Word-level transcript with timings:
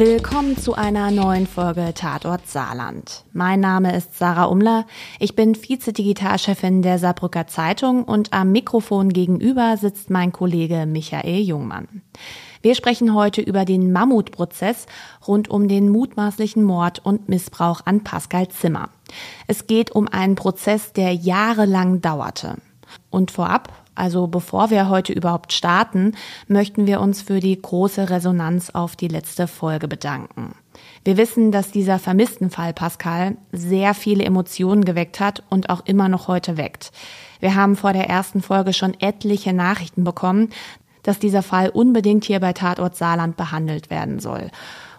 Willkommen 0.00 0.56
zu 0.56 0.72
einer 0.72 1.10
neuen 1.10 1.46
Folge 1.46 1.92
Tatort 1.94 2.48
Saarland. 2.48 3.26
Mein 3.34 3.60
Name 3.60 3.94
ist 3.94 4.16
Sarah 4.16 4.44
Umler. 4.44 4.86
Ich 5.18 5.36
bin 5.36 5.54
Vize-Digitalchefin 5.54 6.80
der 6.80 6.98
Saarbrücker 6.98 7.48
Zeitung 7.48 8.04
und 8.04 8.32
am 8.32 8.50
Mikrofon 8.50 9.10
gegenüber 9.10 9.76
sitzt 9.76 10.08
mein 10.08 10.32
Kollege 10.32 10.86
Michael 10.86 11.42
Jungmann. 11.42 12.00
Wir 12.62 12.74
sprechen 12.76 13.12
heute 13.12 13.42
über 13.42 13.66
den 13.66 13.92
Mammutprozess 13.92 14.86
rund 15.28 15.50
um 15.50 15.68
den 15.68 15.90
mutmaßlichen 15.90 16.64
Mord 16.64 17.04
und 17.04 17.28
Missbrauch 17.28 17.82
an 17.84 18.02
Pascal 18.02 18.48
Zimmer. 18.48 18.88
Es 19.48 19.66
geht 19.66 19.90
um 19.90 20.08
einen 20.08 20.34
Prozess, 20.34 20.94
der 20.94 21.12
jahrelang 21.12 22.00
dauerte. 22.00 22.56
Und 23.10 23.32
vorab 23.32 23.70
also 24.00 24.26
bevor 24.26 24.70
wir 24.70 24.88
heute 24.88 25.12
überhaupt 25.12 25.52
starten, 25.52 26.14
möchten 26.48 26.86
wir 26.86 27.00
uns 27.00 27.20
für 27.20 27.38
die 27.38 27.60
große 27.60 28.08
Resonanz 28.08 28.70
auf 28.70 28.96
die 28.96 29.08
letzte 29.08 29.46
Folge 29.46 29.88
bedanken. 29.88 30.54
Wir 31.04 31.18
wissen, 31.18 31.52
dass 31.52 31.70
dieser 31.70 31.98
vermissten 31.98 32.48
Fall 32.48 32.72
Pascal 32.72 33.36
sehr 33.52 33.92
viele 33.92 34.24
Emotionen 34.24 34.86
geweckt 34.86 35.20
hat 35.20 35.42
und 35.50 35.68
auch 35.68 35.84
immer 35.84 36.08
noch 36.08 36.28
heute 36.28 36.56
weckt. 36.56 36.92
Wir 37.40 37.54
haben 37.54 37.76
vor 37.76 37.92
der 37.92 38.08
ersten 38.08 38.40
Folge 38.40 38.72
schon 38.72 38.98
etliche 39.00 39.52
Nachrichten 39.52 40.02
bekommen, 40.02 40.48
dass 41.02 41.18
dieser 41.18 41.42
Fall 41.42 41.68
unbedingt 41.68 42.24
hier 42.24 42.40
bei 42.40 42.54
Tatort 42.54 42.96
Saarland 42.96 43.36
behandelt 43.36 43.90
werden 43.90 44.18
soll 44.18 44.50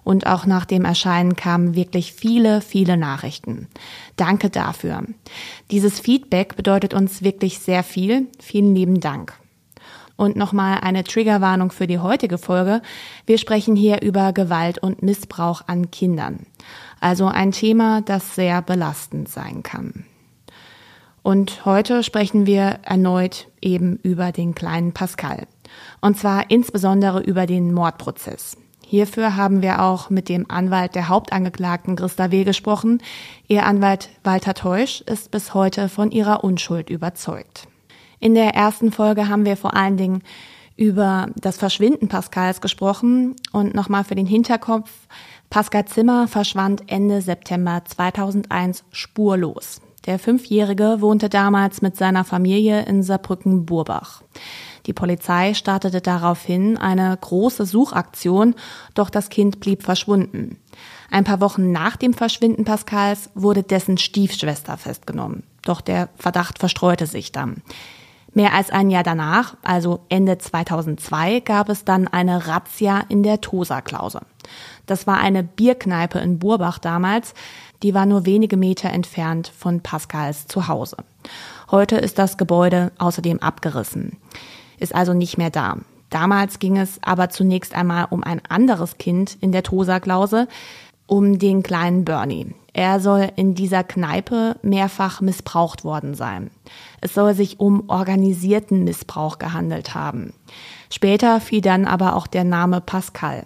und 0.03 0.25
auch 0.27 0.45
nach 0.45 0.65
dem 0.65 0.85
Erscheinen 0.85 1.35
kamen 1.35 1.75
wirklich 1.75 2.13
viele, 2.13 2.61
viele 2.61 2.97
Nachrichten. 2.97 3.67
Danke 4.15 4.49
dafür. 4.49 5.03
Dieses 5.69 5.99
Feedback 5.99 6.55
bedeutet 6.55 6.93
uns 6.93 7.23
wirklich 7.23 7.59
sehr 7.59 7.83
viel. 7.83 8.27
Vielen 8.39 8.75
lieben 8.75 8.99
Dank. 8.99 9.33
Und 10.17 10.35
nochmal 10.35 10.79
eine 10.81 11.03
Triggerwarnung 11.03 11.71
für 11.71 11.87
die 11.87 11.99
heutige 11.99 12.37
Folge. 12.37 12.81
Wir 13.25 13.37
sprechen 13.37 13.75
hier 13.75 14.01
über 14.01 14.33
Gewalt 14.33 14.77
und 14.77 15.01
Missbrauch 15.01 15.63
an 15.67 15.89
Kindern. 15.89 16.45
Also 16.99 17.27
ein 17.27 17.51
Thema, 17.51 18.01
das 18.01 18.35
sehr 18.35 18.61
belastend 18.61 19.29
sein 19.29 19.63
kann. 19.63 20.05
Und 21.23 21.65
heute 21.65 22.03
sprechen 22.03 22.45
wir 22.45 22.79
erneut 22.83 23.47
eben 23.61 23.97
über 23.97 24.31
den 24.31 24.55
kleinen 24.55 24.91
Pascal. 24.91 25.47
Und 26.01 26.17
zwar 26.17 26.49
insbesondere 26.49 27.21
über 27.21 27.45
den 27.45 27.73
Mordprozess. 27.73 28.57
Hierfür 28.91 29.37
haben 29.37 29.61
wir 29.61 29.81
auch 29.81 30.09
mit 30.09 30.27
dem 30.27 30.51
Anwalt 30.51 30.95
der 30.95 31.07
Hauptangeklagten 31.07 31.95
Christa 31.95 32.29
W. 32.29 32.43
gesprochen. 32.43 33.01
Ihr 33.47 33.65
Anwalt 33.65 34.09
Walter 34.25 34.53
Teusch 34.53 34.99
ist 34.99 35.31
bis 35.31 35.53
heute 35.53 35.87
von 35.87 36.11
ihrer 36.11 36.43
Unschuld 36.43 36.89
überzeugt. 36.89 37.69
In 38.19 38.35
der 38.35 38.53
ersten 38.53 38.91
Folge 38.91 39.29
haben 39.29 39.45
wir 39.45 39.55
vor 39.55 39.77
allen 39.77 39.95
Dingen 39.95 40.23
über 40.75 41.27
das 41.37 41.55
Verschwinden 41.55 42.09
Pascals 42.09 42.59
gesprochen 42.59 43.37
und 43.53 43.73
nochmal 43.73 44.03
für 44.03 44.15
den 44.15 44.25
Hinterkopf. 44.25 44.91
Pascal 45.49 45.85
Zimmer 45.85 46.27
verschwand 46.27 46.83
Ende 46.87 47.21
September 47.21 47.83
2001 47.85 48.83
spurlos. 48.91 49.79
Der 50.05 50.19
Fünfjährige 50.19 50.97
wohnte 50.99 51.29
damals 51.29 51.81
mit 51.81 51.95
seiner 51.95 52.25
Familie 52.25 52.83
in 52.83 53.03
Saarbrücken-Burbach. 53.03 54.23
Die 54.85 54.93
Polizei 54.93 55.53
startete 55.53 56.01
daraufhin 56.01 56.77
eine 56.77 57.15
große 57.19 57.65
Suchaktion, 57.65 58.55
doch 58.93 59.09
das 59.09 59.29
Kind 59.29 59.59
blieb 59.59 59.83
verschwunden. 59.83 60.57
Ein 61.09 61.23
paar 61.23 61.41
Wochen 61.41 61.71
nach 61.71 61.97
dem 61.97 62.13
Verschwinden 62.13 62.65
Pascals 62.65 63.29
wurde 63.35 63.63
dessen 63.63 63.97
Stiefschwester 63.97 64.77
festgenommen. 64.77 65.43
Doch 65.61 65.81
der 65.81 66.09
Verdacht 66.15 66.57
verstreute 66.57 67.05
sich 67.05 67.31
dann. 67.31 67.61
Mehr 68.33 68.53
als 68.53 68.69
ein 68.69 68.89
Jahr 68.89 69.03
danach, 69.03 69.57
also 69.61 70.05
Ende 70.07 70.37
2002, 70.37 71.41
gab 71.41 71.67
es 71.67 71.83
dann 71.83 72.07
eine 72.07 72.47
Razzia 72.47 73.03
in 73.09 73.23
der 73.23 73.41
Tosa-Klause. 73.41 74.21
Das 74.85 75.05
war 75.05 75.17
eine 75.17 75.43
Bierkneipe 75.43 76.17
in 76.19 76.39
Burbach 76.39 76.79
damals. 76.79 77.33
Die 77.83 77.93
war 77.93 78.05
nur 78.05 78.25
wenige 78.25 78.55
Meter 78.55 78.89
entfernt 78.89 79.51
von 79.55 79.81
Pascals 79.81 80.47
Zuhause. 80.47 80.97
Heute 81.69 81.97
ist 81.97 82.19
das 82.19 82.37
Gebäude 82.37 82.93
außerdem 82.97 83.39
abgerissen 83.39 84.17
ist 84.81 84.93
also 84.95 85.13
nicht 85.13 85.37
mehr 85.37 85.49
da. 85.49 85.77
Damals 86.09 86.59
ging 86.59 86.77
es 86.77 86.99
aber 87.01 87.29
zunächst 87.29 87.73
einmal 87.73 88.07
um 88.09 88.23
ein 88.23 88.41
anderes 88.49 88.97
Kind 88.97 89.37
in 89.39 89.51
der 89.51 89.63
Tosa-Klause, 89.63 90.47
um 91.07 91.39
den 91.39 91.63
kleinen 91.63 92.03
Bernie. 92.03 92.53
Er 92.73 92.99
soll 92.99 93.29
in 93.35 93.55
dieser 93.55 93.83
Kneipe 93.83 94.55
mehrfach 94.61 95.21
missbraucht 95.21 95.83
worden 95.83 96.13
sein. 96.13 96.51
Es 97.01 97.13
soll 97.13 97.33
sich 97.33 97.59
um 97.59 97.89
organisierten 97.89 98.83
Missbrauch 98.83 99.39
gehandelt 99.39 99.93
haben. 99.93 100.33
Später 100.89 101.39
fiel 101.41 101.61
dann 101.61 101.85
aber 101.85 102.15
auch 102.15 102.27
der 102.27 102.43
Name 102.43 102.81
Pascal. 102.81 103.45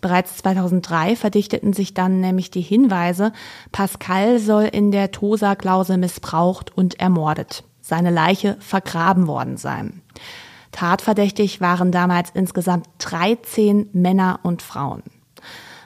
Bereits 0.00 0.36
2003 0.38 1.16
verdichteten 1.16 1.72
sich 1.72 1.94
dann 1.94 2.20
nämlich 2.20 2.52
die 2.52 2.60
Hinweise, 2.60 3.32
Pascal 3.72 4.38
soll 4.38 4.64
in 4.64 4.92
der 4.92 5.10
Tosa-Klause 5.10 5.96
missbraucht 5.96 6.76
und 6.76 7.00
ermordet 7.00 7.64
seine 7.88 8.10
Leiche 8.10 8.56
vergraben 8.60 9.26
worden 9.26 9.56
sein. 9.56 10.02
Tatverdächtig 10.72 11.60
waren 11.60 11.92
damals 11.92 12.30
insgesamt 12.34 12.86
13 12.98 13.88
Männer 13.92 14.40
und 14.42 14.62
Frauen. 14.62 15.02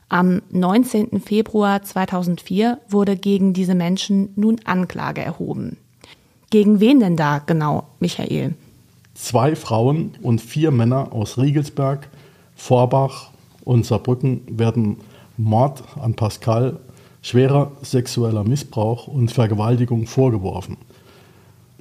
Am 0.09 0.43
19. 0.51 1.21
Februar 1.21 1.83
2004 1.83 2.79
wurde 2.89 3.17
gegen 3.17 3.55
diese 3.55 3.75
Menschen 3.75 4.31
nun 4.37 4.61
Anklage 4.65 5.23
erhoben. 5.23 5.79
Gegen 6.51 6.81
wen 6.81 7.01
denn 7.01 7.17
da 7.17 7.39
genau, 7.39 7.85
Michael? 7.99 8.55
Zwei 9.15 9.57
Frauen 9.57 10.13
und 10.21 10.43
vier 10.43 10.71
Männer 10.71 11.13
aus 11.13 11.39
Riegelsberg, 11.39 12.09
Vorbach 12.55 13.31
und 13.65 13.87
Saarbrücken 13.87 14.43
werden 14.51 14.99
Mord 15.39 15.83
an 15.99 16.15
Pascal, 16.15 16.79
schwerer 17.23 17.73
sexueller 17.81 18.45
Missbrauch 18.45 19.07
und 19.07 19.33
Vergewaltigung 19.33 20.07
vorgeworfen. 20.07 20.77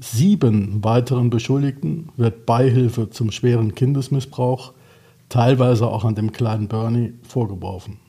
Sieben 0.04 0.84
weiteren 0.84 1.30
Beschuldigten 1.30 2.10
wird 2.18 2.48
Beihilfe 2.48 3.12
zum 3.12 3.30
schweren 3.30 3.76
Kindesmissbrauch, 3.76 4.74
teilweise 5.30 5.86
auch 5.88 6.04
an 6.06 6.16
dem 6.16 6.32
kleinen 6.32 6.68
Bernie, 6.68 7.14
vorgeworfen. 7.22 8.00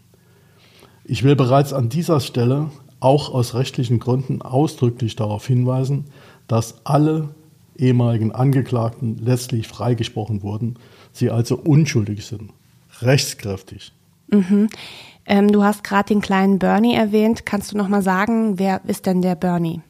Ich 1.04 1.22
will 1.22 1.36
bereits 1.36 1.74
an 1.74 1.90
dieser 1.90 2.20
Stelle 2.20 2.70
auch 3.00 3.34
aus 3.34 3.54
rechtlichen 3.54 3.98
Gründen 3.98 4.40
ausdrücklich 4.40 5.16
darauf 5.16 5.46
hinweisen, 5.46 6.06
dass 6.48 6.86
alle 6.86 7.34
ehemaligen 7.76 8.32
Angeklagten 8.32 9.18
letztlich 9.18 9.68
freigesprochen 9.68 10.42
wurden, 10.42 10.76
sie 11.12 11.30
also 11.30 11.58
unschuldig 11.58 12.24
sind, 12.24 12.52
rechtskräftig. 13.02 13.92
Mhm. 14.28 14.70
Ähm, 15.26 15.52
du 15.52 15.62
hast 15.62 15.84
gerade 15.84 16.08
den 16.08 16.22
kleinen 16.22 16.58
Bernie 16.58 16.94
erwähnt. 16.94 17.44
Kannst 17.44 17.72
du 17.72 17.76
noch 17.76 17.88
mal 17.88 18.02
sagen, 18.02 18.58
wer 18.58 18.80
ist 18.86 19.04
denn 19.04 19.20
der 19.20 19.34
Bernie? 19.34 19.82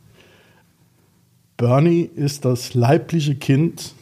Bernie 1.63 2.11
ist 2.17 2.45
das 2.45 2.75
leibliche 2.75 3.37
Kind 3.37 3.95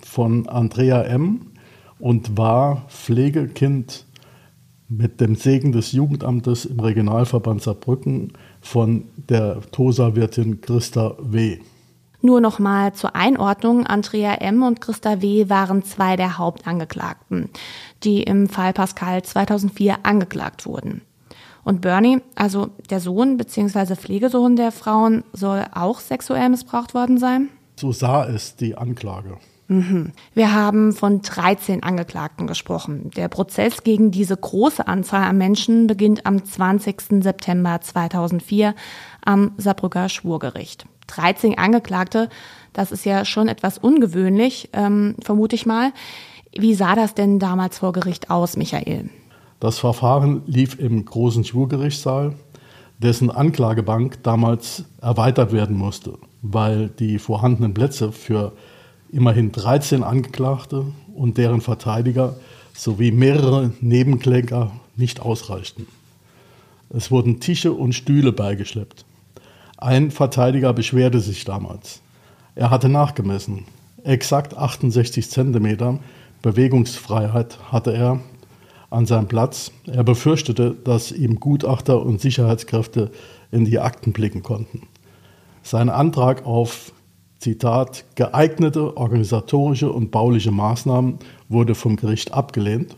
von 0.00 0.46
Andrea 0.50 1.00
M. 1.00 1.52
und 1.98 2.36
war 2.36 2.84
Pflegekind 2.88 4.04
mit 4.90 5.18
dem 5.18 5.34
Segen 5.34 5.72
des 5.72 5.92
Jugendamtes 5.92 6.66
im 6.66 6.78
Regionalverband 6.78 7.62
Saarbrücken 7.62 8.34
von 8.60 9.06
der 9.30 9.62
Tosa-Wirtin 9.70 10.60
Christa 10.60 11.14
W. 11.20 11.56
Nur 12.20 12.42
noch 12.42 12.58
mal 12.58 12.92
zur 12.92 13.16
Einordnung, 13.16 13.86
Andrea 13.86 14.34
M. 14.34 14.62
und 14.62 14.82
Christa 14.82 15.22
W. 15.22 15.48
waren 15.48 15.84
zwei 15.84 16.16
der 16.16 16.36
Hauptangeklagten, 16.36 17.48
die 18.02 18.24
im 18.24 18.46
Fall 18.46 18.74
Pascal 18.74 19.22
2004 19.22 20.00
angeklagt 20.02 20.66
wurden. 20.66 21.00
Und 21.64 21.80
Bernie, 21.80 22.20
also 22.34 22.68
der 22.90 23.00
Sohn 23.00 23.36
bzw. 23.36 23.96
Pflegesohn 23.96 24.56
der 24.56 24.70
Frauen, 24.70 25.24
soll 25.32 25.64
auch 25.74 26.00
sexuell 26.00 26.48
missbraucht 26.50 26.94
worden 26.94 27.18
sein? 27.18 27.48
So 27.76 27.92
sah 27.92 28.26
es 28.26 28.56
die 28.56 28.76
Anklage. 28.76 29.38
Mhm. 29.68 30.12
Wir 30.34 30.52
haben 30.52 30.92
von 30.92 31.22
13 31.22 31.82
Angeklagten 31.82 32.46
gesprochen. 32.46 33.10
Der 33.16 33.28
Prozess 33.28 33.82
gegen 33.82 34.10
diese 34.10 34.36
große 34.36 34.86
Anzahl 34.86 35.24
an 35.24 35.38
Menschen 35.38 35.86
beginnt 35.86 36.26
am 36.26 36.44
20. 36.44 37.22
September 37.22 37.80
2004 37.80 38.74
am 39.24 39.52
Saarbrücker 39.56 40.10
Schwurgericht. 40.10 40.84
13 41.06 41.58
Angeklagte, 41.58 42.28
das 42.72 42.92
ist 42.92 43.04
ja 43.04 43.24
schon 43.24 43.48
etwas 43.48 43.78
ungewöhnlich, 43.78 44.68
ähm, 44.72 45.16
vermute 45.22 45.54
ich 45.54 45.64
mal. 45.64 45.92
Wie 46.56 46.74
sah 46.74 46.94
das 46.94 47.14
denn 47.14 47.38
damals 47.38 47.78
vor 47.78 47.92
Gericht 47.92 48.30
aus, 48.30 48.56
Michael? 48.56 49.08
Das 49.64 49.78
Verfahren 49.78 50.42
lief 50.44 50.78
im 50.78 51.06
großen 51.06 51.42
Schwurgerichtssaal, 51.42 52.34
dessen 52.98 53.30
Anklagebank 53.30 54.22
damals 54.22 54.84
erweitert 55.00 55.52
werden 55.52 55.74
musste, 55.74 56.18
weil 56.42 56.88
die 56.88 57.18
vorhandenen 57.18 57.72
Plätze 57.72 58.12
für 58.12 58.52
immerhin 59.10 59.52
13 59.52 60.02
Angeklagte 60.02 60.84
und 61.14 61.38
deren 61.38 61.62
Verteidiger 61.62 62.36
sowie 62.74 63.10
mehrere 63.10 63.72
Nebenkläger 63.80 64.70
nicht 64.96 65.20
ausreichten. 65.20 65.86
Es 66.90 67.10
wurden 67.10 67.40
Tische 67.40 67.72
und 67.72 67.94
Stühle 67.94 68.32
beigeschleppt. 68.32 69.06
Ein 69.78 70.10
Verteidiger 70.10 70.74
beschwerte 70.74 71.20
sich 71.20 71.46
damals. 71.46 72.02
Er 72.54 72.68
hatte 72.68 72.90
nachgemessen. 72.90 73.64
Exakt 74.02 74.58
68 74.58 75.30
Zentimeter 75.30 76.00
Bewegungsfreiheit 76.42 77.56
hatte 77.72 77.94
er 77.94 78.20
an 78.94 79.06
seinem 79.06 79.28
Platz. 79.28 79.72
Er 79.86 80.04
befürchtete, 80.04 80.76
dass 80.84 81.12
ihm 81.12 81.40
Gutachter 81.40 82.00
und 82.00 82.20
Sicherheitskräfte 82.20 83.10
in 83.50 83.64
die 83.64 83.78
Akten 83.78 84.12
blicken 84.12 84.42
konnten. 84.42 84.82
Sein 85.62 85.88
Antrag 85.88 86.46
auf 86.46 86.92
Zitat, 87.38 88.04
geeignete 88.14 88.96
organisatorische 88.96 89.92
und 89.92 90.10
bauliche 90.10 90.50
Maßnahmen 90.50 91.18
wurde 91.48 91.74
vom 91.74 91.96
Gericht 91.96 92.32
abgelehnt. 92.32 92.96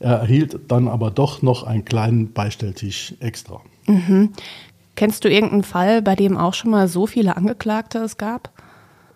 Er 0.00 0.16
erhielt 0.16 0.58
dann 0.68 0.88
aber 0.88 1.10
doch 1.10 1.40
noch 1.40 1.62
einen 1.62 1.84
kleinen 1.84 2.32
Beistelltisch 2.32 3.14
extra. 3.20 3.62
Mhm. 3.86 4.32
Kennst 4.96 5.24
du 5.24 5.30
irgendeinen 5.30 5.62
Fall, 5.62 6.02
bei 6.02 6.14
dem 6.14 6.36
auch 6.36 6.54
schon 6.54 6.70
mal 6.70 6.88
so 6.88 7.06
viele 7.06 7.36
Angeklagte 7.36 7.98
es 7.98 8.16
gab? 8.16 8.50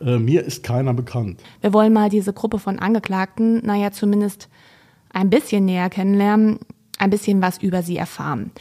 Äh, 0.01 0.19
mir 0.19 0.45
ist 0.45 0.63
keiner 0.63 0.95
bekannt. 0.95 1.43
Wir 1.61 1.73
wollen 1.73 1.93
mal 1.93 2.09
diese 2.09 2.33
Gruppe 2.33 2.59
von 2.59 2.79
Angeklagten, 2.79 3.65
naja, 3.65 3.93
zumindest 3.93 4.49
ein 5.19 5.31
bisschen 5.31 5.65
näher 5.65 5.91
kennenlernen, 5.91 6.61
ein 6.99 7.11
bisschen 7.11 7.43
was 7.43 7.59
über 7.59 7.83
sie 7.83 7.97
erfahren. 7.97 8.53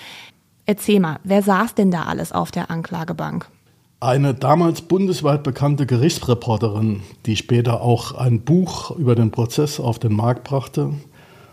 Erzähl 0.65 0.99
mal, 0.99 1.19
wer 1.23 1.43
saß 1.43 1.75
denn 1.75 1.91
da 1.91 2.03
alles 2.03 2.31
auf 2.31 2.51
der 2.51 2.71
Anklagebank? 2.71 3.47
Eine 3.99 4.33
damals 4.33 4.81
bundesweit 4.81 5.43
bekannte 5.43 5.85
Gerichtsreporterin, 5.85 7.01
die 7.25 7.35
später 7.35 7.81
auch 7.81 8.13
ein 8.13 8.41
Buch 8.41 8.91
über 8.91 9.15
den 9.15 9.31
Prozess 9.31 9.79
auf 9.79 9.99
den 9.99 10.13
Markt 10.13 10.43
brachte, 10.43 10.93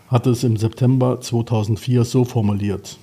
hatte 0.07 0.31
es 0.31 0.43
im 0.43 0.57
September 0.57 1.21
2004 1.21 2.03
so 2.03 2.25
formuliert. 2.25 2.97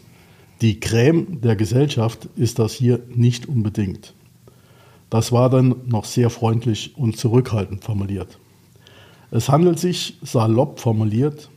Die 0.60 0.80
Creme 0.80 1.40
der 1.40 1.56
Gesellschaft 1.56 2.28
ist 2.36 2.58
das 2.58 2.72
hier 2.72 3.00
nicht 3.14 3.46
unbedingt. 3.46 4.14
Das 5.08 5.32
war 5.32 5.50
dann 5.50 5.76
noch 5.86 6.04
sehr 6.04 6.30
freundlich 6.30 6.96
und 6.96 7.16
zurückhaltend 7.16 7.84
formuliert. 7.84 8.38
Es 9.30 9.48
handelt 9.48 9.78
sich, 9.78 10.18
salopp 10.22 10.78
formuliert, 10.78 11.48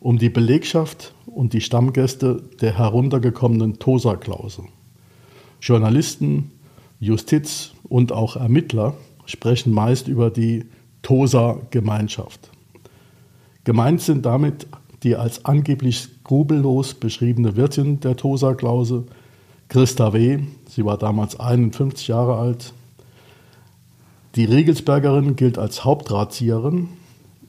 um 0.00 0.18
die 0.18 0.28
Belegschaft 0.28 1.14
und 1.26 1.52
die 1.52 1.60
Stammgäste 1.60 2.42
der 2.60 2.76
heruntergekommenen 2.76 3.78
Tosa-Klause. 3.78 4.64
Journalisten, 5.60 6.52
Justiz 7.00 7.72
und 7.88 8.12
auch 8.12 8.36
Ermittler 8.36 8.94
sprechen 9.26 9.72
meist 9.72 10.08
über 10.08 10.30
die 10.30 10.66
Tosa-Gemeinschaft. 11.02 12.50
Gemeint 13.64 14.00
sind 14.00 14.24
damit 14.24 14.66
die 15.02 15.16
als 15.16 15.44
angeblich 15.44 15.98
skrupellos 15.98 16.94
beschriebene 16.94 17.56
Wirtin 17.56 18.00
der 18.00 18.16
Tosa-Klause, 18.16 19.04
Christa 19.68 20.12
W., 20.12 20.40
sie 20.68 20.84
war 20.84 20.98
damals 20.98 21.38
51 21.38 22.08
Jahre 22.08 22.36
alt. 22.36 22.72
Die 24.34 24.44
Riegelsbergerin 24.44 25.36
gilt 25.36 25.58
als 25.58 25.84
Hauptdrahtzieherin. 25.84 26.88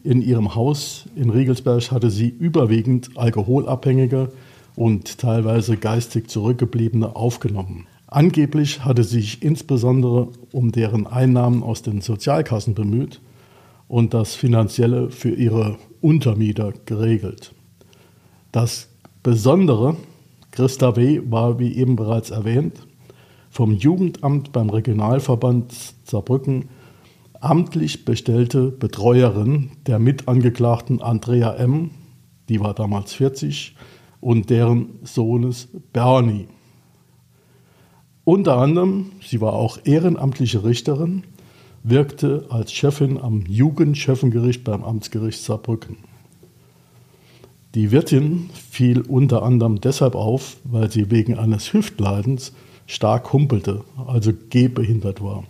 In 0.04 0.22
ihrem 0.22 0.56
Haus 0.56 1.06
in 1.16 1.30
Riegelsberg 1.30 1.92
hatte 1.92 2.10
sie 2.10 2.30
überwiegend 2.30 3.18
Alkoholabhängige 3.18 4.32
und 4.76 5.18
teilweise 5.18 5.76
geistig 5.76 6.30
Zurückgebliebene 6.30 7.16
aufgenommen. 7.16 7.88
Angeblich 8.08 8.86
hatte 8.86 9.04
sie 9.04 9.20
sich 9.20 9.44
insbesondere 9.44 10.30
um 10.54 10.72
deren 10.72 11.06
Einnahmen 11.06 11.64
aus 11.64 11.82
den 11.82 12.02
Sozialkassen 12.02 12.76
bemüht 12.76 13.20
und 13.90 14.14
das 14.14 14.36
Finanzielle 14.36 15.12
für 15.12 15.32
ihre 15.32 15.78
Untermieter 16.00 16.74
geregelt. 16.86 17.54
Das 18.52 18.88
Besondere, 19.22 19.98
Christa 20.52 20.96
W. 20.96 21.22
war, 21.30 21.60
wie 21.60 21.76
eben 21.76 21.98
bereits 21.98 22.30
erwähnt, 22.30 22.88
vom 23.50 23.74
Jugendamt 23.74 24.54
beim 24.54 24.70
Regionalverband 24.70 25.74
Saarbrücken 26.06 26.70
amtlich 27.42 28.06
bestellte 28.06 28.72
Betreuerin 28.72 29.72
der 29.88 30.00
Mitangeklagten 30.00 31.02
Andrea 31.02 31.56
M., 31.56 31.92
die 32.50 32.60
war 32.60 32.74
damals 32.74 33.14
40, 33.14 33.76
und 34.22 34.50
deren 34.50 35.00
Sohnes 35.04 35.70
Bernie. 35.94 36.48
Unter 38.24 38.58
anderem, 38.58 39.12
sie 39.26 39.42
war 39.42 39.54
auch 39.54 39.80
ehrenamtliche 39.86 40.64
Richterin, 40.64 41.24
wirkte 41.84 42.48
als 42.50 42.72
Chefin 42.72 43.18
am 43.18 43.44
Jugendchefengericht 43.48 44.64
beim 44.64 44.84
Amtsgericht 44.84 45.42
Saarbrücken. 45.42 45.98
Die 47.76 47.92
Wirtin 47.92 48.50
fiel 48.54 49.02
unter 49.02 49.44
anderem 49.44 49.80
deshalb 49.80 50.16
auf, 50.16 50.58
weil 50.64 50.92
sie 50.92 51.12
wegen 51.12 51.38
eines 51.38 51.72
Hüftleidens 51.72 52.54
stark 52.88 53.32
humpelte, 53.32 53.84
also 54.08 54.32
gehbehindert 54.50 55.22
war. 55.22 55.44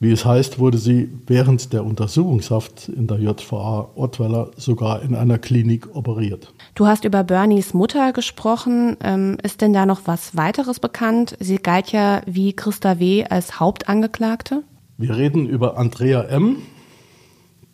Wie 0.00 0.12
es 0.12 0.24
heißt, 0.24 0.60
wurde 0.60 0.78
sie 0.78 1.08
während 1.26 1.72
der 1.72 1.84
Untersuchungshaft 1.84 2.88
in 2.88 3.08
der 3.08 3.18
JVA 3.18 3.90
Ottweiler 3.96 4.52
sogar 4.56 5.02
in 5.02 5.16
einer 5.16 5.38
Klinik 5.38 5.96
operiert. 5.96 6.52
Du 6.76 6.86
hast 6.86 7.04
über 7.04 7.24
Bernies 7.24 7.74
Mutter 7.74 8.12
gesprochen. 8.12 8.96
Ähm, 9.02 9.38
ist 9.42 9.60
denn 9.60 9.72
da 9.72 9.86
noch 9.86 10.02
was 10.04 10.36
weiteres 10.36 10.78
bekannt? 10.78 11.36
Sie 11.40 11.56
galt 11.56 11.90
ja 11.90 12.22
wie 12.26 12.52
Christa 12.52 13.00
W. 13.00 13.24
als 13.28 13.58
Hauptangeklagte. 13.58 14.62
Wir 14.98 15.16
reden 15.16 15.48
über 15.48 15.76
Andrea 15.76 16.22
M. 16.22 16.58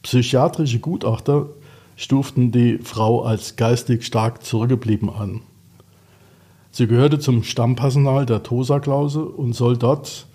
Psychiatrische 0.03 0.79
Gutachter 0.79 1.49
stuften 1.97 2.53
die 2.53 2.79
Frau 2.79 3.23
als 3.23 3.57
geistig 3.57 4.05
stark 4.05 4.45
zurückgeblieben 4.45 5.11
an. 5.11 5.43
Sie 6.71 6.87
gehörte 6.87 7.19
zum 7.19 7.43
Stammpersonal 7.43 8.25
der 8.27 8.43
Tosa-Klause 8.43 9.25
und 9.27 9.53
soll 9.53 9.77
dort 9.77 10.27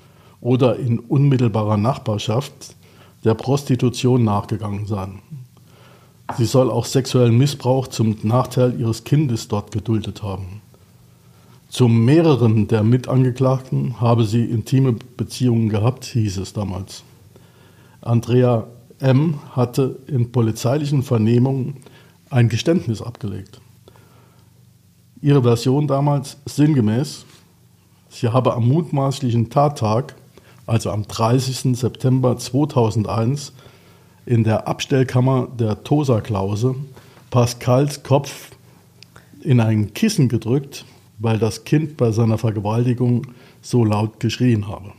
oder 0.41 0.77
in 0.77 0.99
unmittelbarer 0.99 1.77
Nachbarschaft 1.77 2.75
der 3.23 3.33
Prostitution 3.33 4.23
nachgegangen 4.23 4.85
sein. 4.85 5.19
Sie 6.37 6.45
soll 6.45 6.69
auch 6.69 6.85
sexuellen 6.85 7.37
Missbrauch 7.37 7.87
zum 7.87 8.15
Nachteil 8.23 8.79
ihres 8.79 9.03
Kindes 9.03 9.47
dort 9.47 9.71
geduldet 9.71 10.21
haben. 10.21 10.61
Zu 11.69 11.87
mehreren 11.87 12.67
der 12.67 12.83
Mitangeklagten 12.83 13.99
habe 13.99 14.25
sie 14.25 14.45
intime 14.45 14.93
Beziehungen 14.93 15.69
gehabt, 15.69 16.05
hieß 16.05 16.37
es 16.37 16.53
damals. 16.53 17.03
Andrea 18.01 18.67
M. 18.99 19.39
hatte 19.55 19.99
in 20.07 20.31
polizeilichen 20.31 21.03
Vernehmungen 21.03 21.77
ein 22.29 22.49
Geständnis 22.49 23.01
abgelegt. 23.01 23.61
Ihre 25.21 25.43
Version 25.43 25.87
damals 25.87 26.37
sinngemäß, 26.45 27.25
sie 28.09 28.29
habe 28.29 28.53
am 28.53 28.67
mutmaßlichen 28.67 29.49
Tattag 29.49 30.15
also 30.69 30.91
am 30.91 31.07
30. 31.07 31.77
September 31.77 32.37
2001, 32.37 33.53
in 34.25 34.43
der 34.43 34.67
Abstellkammer 34.67 35.47
der 35.57 35.83
Tosa-Klause 35.83 36.75
Pascals 37.31 38.03
Kopf 38.03 38.51
in 39.41 39.59
ein 39.59 39.93
Kissen 39.93 40.29
gedrückt, 40.29 40.85
weil 41.17 41.39
das 41.39 41.63
Kind 41.63 41.97
bei 41.97 42.11
seiner 42.11 42.37
Vergewaltigung 42.37 43.27
so 43.61 43.83
laut 43.83 44.19
geschrien 44.19 44.67
habe. 44.67 44.91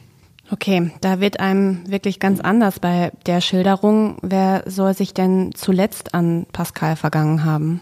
Okay, 0.52 0.90
da 1.00 1.20
wird 1.20 1.38
einem 1.38 1.88
wirklich 1.88 2.18
ganz 2.18 2.40
anders 2.40 2.80
bei 2.80 3.12
der 3.26 3.40
Schilderung. 3.40 4.16
Wer 4.20 4.64
soll 4.66 4.94
sich 4.94 5.14
denn 5.14 5.52
zuletzt 5.54 6.12
an 6.12 6.46
Pascal 6.52 6.96
vergangen 6.96 7.44
haben? 7.44 7.80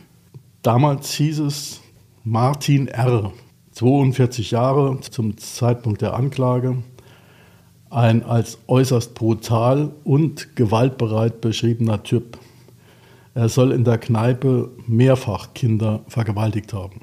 Damals 0.63 1.13
hieß 1.13 1.39
es 1.41 1.81
Martin 2.25 2.89
R., 2.89 3.33
42 3.73 4.51
Jahre 4.51 4.99
zum 5.01 5.39
Zeitpunkt 5.39 6.03
der 6.03 6.15
Anklage, 6.15 6.77
ein 7.91 8.25
als 8.25 8.59
äußerst 8.67 9.15
brutal 9.15 9.93
und 10.05 10.57
gewaltbereit 10.57 11.41
beschriebener 11.41 12.03
Typ. 12.03 12.39
Er 13.35 13.49
soll 13.49 13.73
in 13.73 13.85
der 13.85 13.99
Kneipe 13.99 14.71
mehrfach 14.87 15.55
Kinder 15.55 16.01
vergewaltigt 16.09 16.73
haben. 16.73 17.01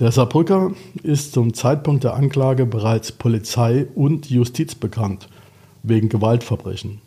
Der 0.00 0.10
Saarbrücker 0.10 0.72
ist 1.02 1.32
zum 1.32 1.54
Zeitpunkt 1.54 2.04
der 2.04 2.14
Anklage 2.14 2.66
bereits 2.66 3.12
Polizei 3.12 3.86
und 3.94 4.30
Justiz 4.30 4.74
bekannt 4.74 5.28
wegen 5.82 6.08
Gewaltverbrechen. 6.08 7.00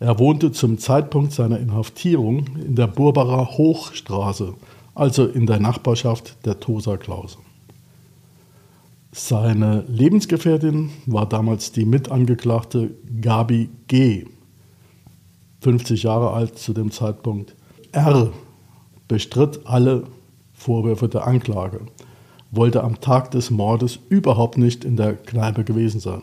Er 0.00 0.18
wohnte 0.18 0.52
zum 0.52 0.78
Zeitpunkt 0.78 1.32
seiner 1.32 1.58
Inhaftierung 1.58 2.46
in 2.56 2.74
der 2.74 2.86
Burbacher 2.86 3.56
Hochstraße, 3.56 4.54
also 4.94 5.26
in 5.26 5.46
der 5.46 5.60
Nachbarschaft 5.60 6.44
der 6.44 6.60
Tosa 6.60 6.96
Klause. 6.96 7.38
Seine 9.16 9.84
Lebensgefährtin 9.86 10.90
war 11.06 11.28
damals 11.28 11.70
die 11.70 11.84
Mitangeklagte 11.84 12.90
Gabi 13.20 13.70
G., 13.86 14.24
50 15.60 16.02
Jahre 16.02 16.32
alt 16.32 16.58
zu 16.58 16.72
dem 16.72 16.90
Zeitpunkt. 16.90 17.54
R 17.92 18.32
bestritt 19.06 19.60
alle 19.66 20.02
Vorwürfe 20.52 21.08
der 21.08 21.28
Anklage, 21.28 21.82
wollte 22.50 22.82
am 22.82 23.00
Tag 23.00 23.30
des 23.30 23.52
Mordes 23.52 24.00
überhaupt 24.08 24.58
nicht 24.58 24.84
in 24.84 24.96
der 24.96 25.14
Kneipe 25.14 25.62
gewesen 25.62 26.00
sein. 26.00 26.22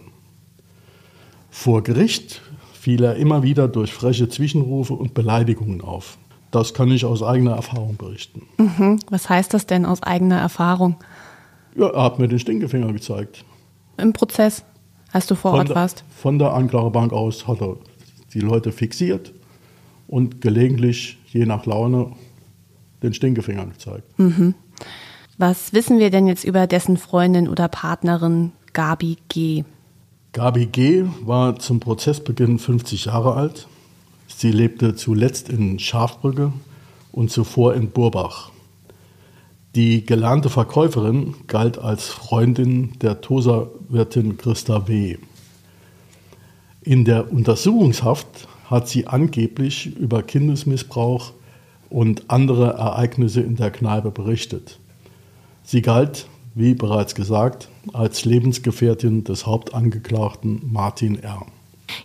Vor 1.50 1.84
Gericht 1.84 2.42
fiel 2.74 3.02
er 3.06 3.16
immer 3.16 3.42
wieder 3.42 3.70
durch 3.70 3.94
freche 3.94 4.28
Zwischenrufe 4.28 4.96
und 4.96 5.14
Beleidigungen 5.14 5.80
auf. 5.80 6.18
Das 6.52 6.74
kann 6.74 6.92
ich 6.92 7.06
aus 7.06 7.24
eigener 7.24 7.56
Erfahrung 7.56 7.96
berichten. 7.96 8.42
Mhm. 8.58 9.00
Was 9.10 9.30
heißt 9.30 9.54
das 9.54 9.66
denn 9.66 9.86
aus 9.86 10.04
eigener 10.04 10.40
Erfahrung? 10.40 10.98
Ja, 11.76 11.90
er 11.90 12.04
hat 12.04 12.20
mir 12.20 12.28
den 12.28 12.40
Stinkefinger 12.40 12.92
gezeigt. 12.94 13.46
Im 13.98 14.14
Prozess, 14.14 14.64
als 15.12 15.28
du 15.28 15.36
vor 15.36 15.52
von 15.52 15.60
Ort 15.60 15.70
der, 15.70 15.76
warst? 15.76 16.04
Von 16.16 16.40
der 16.40 16.54
Anklagebank 16.54 17.14
aus 17.14 17.48
hat 17.48 17.62
er 17.62 17.78
die 18.34 18.40
Leute 18.40 18.72
fixiert 18.72 19.34
und 20.08 20.42
gelegentlich, 20.42 21.18
je 21.28 21.46
nach 21.46 21.66
Laune, 21.66 22.12
den 23.04 23.14
Stinkefinger 23.14 23.66
gezeigt. 23.66 24.20
Mhm. 24.20 24.54
Was 25.38 25.74
wissen 25.74 26.00
wir 26.00 26.12
denn 26.12 26.28
jetzt 26.28 26.44
über 26.44 26.68
dessen 26.68 26.98
Freundin 26.98 27.48
oder 27.48 27.68
Partnerin 27.68 28.52
Gabi 28.74 29.18
G? 29.28 29.64
Gabi 30.34 30.68
G 30.68 31.06
war 31.24 31.58
zum 31.60 31.80
Prozessbeginn 31.80 32.60
50 32.60 33.06
Jahre 33.06 33.34
alt. 33.34 33.68
Sie 34.28 34.52
lebte 34.52 34.96
zuletzt 34.96 35.50
in 35.50 35.80
Schafbrücke 35.80 36.54
und 37.12 37.32
zuvor 37.32 37.74
in 37.74 37.90
Burbach. 37.90 38.52
Die 39.74 40.06
gelernte 40.06 40.50
Verkäuferin 40.50 41.34
galt 41.48 41.78
als 41.78 42.10
Freundin 42.10 42.92
der 43.00 43.22
Tosa-Wirtin 43.22 44.36
Christa 44.36 44.90
W. 44.90 45.18
In 46.82 47.06
der 47.06 47.32
Untersuchungshaft 47.32 48.50
hat 48.70 48.90
sie 48.90 49.08
angeblich 49.08 49.96
über 49.96 50.24
Kindesmissbrauch 50.24 51.32
und 51.90 52.30
andere 52.30 52.74
Ereignisse 52.74 53.40
in 53.40 53.56
der 53.56 53.72
Kneipe 53.72 54.12
berichtet. 54.12 54.78
Sie 55.64 55.82
galt, 55.82 56.28
wie 56.54 56.74
bereits 56.74 57.16
gesagt, 57.16 57.70
als 57.94 58.26
Lebensgefährtin 58.26 59.24
des 59.24 59.46
Hauptangeklagten 59.46 60.64
Martin 60.70 61.18
R. 61.24 61.46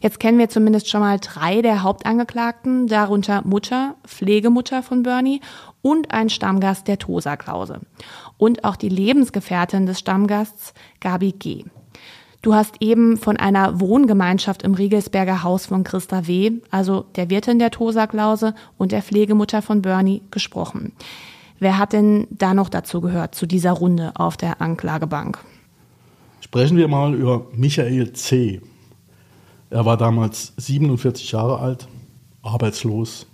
Jetzt 0.01 0.21
kennen 0.21 0.39
wir 0.39 0.49
zumindest 0.49 0.89
schon 0.89 1.01
mal 1.01 1.19
drei 1.19 1.63
der 1.63 1.83
Hauptangeklagten, 1.83 2.87
darunter 2.87 3.43
Mutter, 3.45 3.95
Pflegemutter 4.07 4.83
von 4.83 5.03
Bernie 5.03 5.41
und 5.87 6.11
ein 6.11 6.31
Stammgast 6.31 6.89
der 6.89 6.99
Tosa-Klause. 6.99 7.79
Und 8.39 8.65
auch 8.65 8.75
die 8.75 8.89
Lebensgefährtin 8.89 9.87
des 9.87 10.01
Stammgasts, 10.01 10.75
Gabi 10.99 11.31
G. 11.31 11.65
Du 12.43 12.55
hast 12.55 12.75
eben 12.81 13.17
von 13.17 13.37
einer 13.37 13.79
Wohngemeinschaft 13.79 14.65
im 14.65 14.75
Riegelsberger 14.75 15.45
Haus 15.45 15.67
von 15.67 15.85
Christa 15.85 16.27
W., 16.27 16.55
also 16.73 17.05
der 17.15 17.31
Wirtin 17.31 17.61
der 17.61 17.71
Tosa-Klause 17.71 18.57
und 18.77 18.91
der 18.91 19.01
Pflegemutter 19.01 19.63
von 19.63 19.81
Bernie, 19.81 20.23
gesprochen. 20.33 20.91
Wer 21.61 21.79
hat 21.79 21.93
denn 21.93 22.27
da 22.31 22.53
noch 22.53 22.69
dazu 22.69 23.01
gehört, 23.01 23.37
zu 23.37 23.47
dieser 23.47 23.71
Runde 23.71 24.11
auf 24.17 24.37
der 24.37 24.61
Anklagebank? 24.61 25.39
Sprechen 26.41 26.77
wir 26.77 26.89
mal 26.89 27.15
über 27.15 27.47
Michael 27.55 28.13
C. 28.13 28.61
Er 29.71 29.85
war 29.85 29.97
damals 29.97 30.53
47 30.57 31.31
Jahre 31.31 31.61
alt, 31.61 31.87
arbeitslos. 32.43 33.29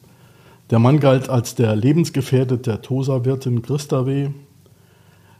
Der 0.72 0.78
Mann 0.78 1.00
galt 1.00 1.28
als 1.28 1.54
der 1.54 1.76
Lebensgefährte 1.76 2.56
der 2.56 2.80
Tosa-Wirtin 2.80 3.60
Christa 3.60 4.06
W. 4.06 4.30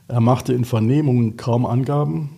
Er 0.07 0.21
machte 0.21 0.53
in 0.53 0.63
Vernehmungen 0.63 1.37
kaum 1.37 1.65
Angaben. 1.65 2.37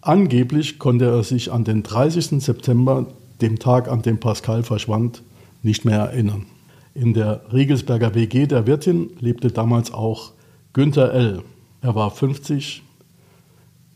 Angeblich 0.00 0.78
konnte 0.78 1.06
er 1.06 1.24
sich 1.24 1.50
an 1.50 1.64
den 1.64 1.82
30. 1.82 2.40
September, 2.40 3.08
dem 3.40 3.58
Tag, 3.58 3.88
an 3.88 4.02
dem 4.02 4.20
Pascal 4.20 4.62
verschwand, 4.62 5.24
nicht 5.64 5.84
mehr 5.84 5.98
erinnern. 5.98 6.46
In 6.94 7.14
der 7.14 7.52
Riegelsberger 7.52 8.14
WG 8.14 8.46
der 8.46 8.68
Wirtin 8.68 9.10
lebte 9.18 9.50
damals 9.50 9.92
auch 9.92 10.30
Günther 10.72 11.12
L. 11.12 11.42
Er 11.80 11.96
war 11.96 12.12
50. 12.12 12.84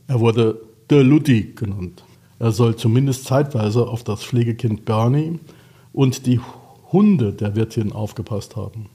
Er 0.08 0.18
wurde 0.18 0.60
De 0.90 1.02
Lutti 1.02 1.52
genannt. 1.54 2.02
Er 2.40 2.50
soll 2.50 2.74
zumindest 2.74 3.26
zeitweise 3.26 3.86
auf 3.86 4.02
das 4.02 4.24
Pflegekind 4.24 4.84
Bernie 4.84 5.38
und 5.92 6.26
die 6.26 6.40
Hunde 6.92 7.32
der 7.32 7.56
Wirtin 7.56 7.92
aufgepasst 7.92 8.56
haben. 8.56 8.86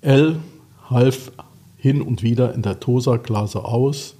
L 0.00 0.36
half 0.88 1.32
hin 1.76 2.02
und 2.02 2.22
wieder 2.22 2.54
in 2.54 2.62
der 2.62 2.80
Tosa-Klase 2.80 3.64
aus, 3.64 4.16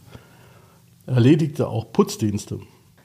erledigte 1.06 1.68
auch 1.68 1.92
Putzdienste. 1.92 2.60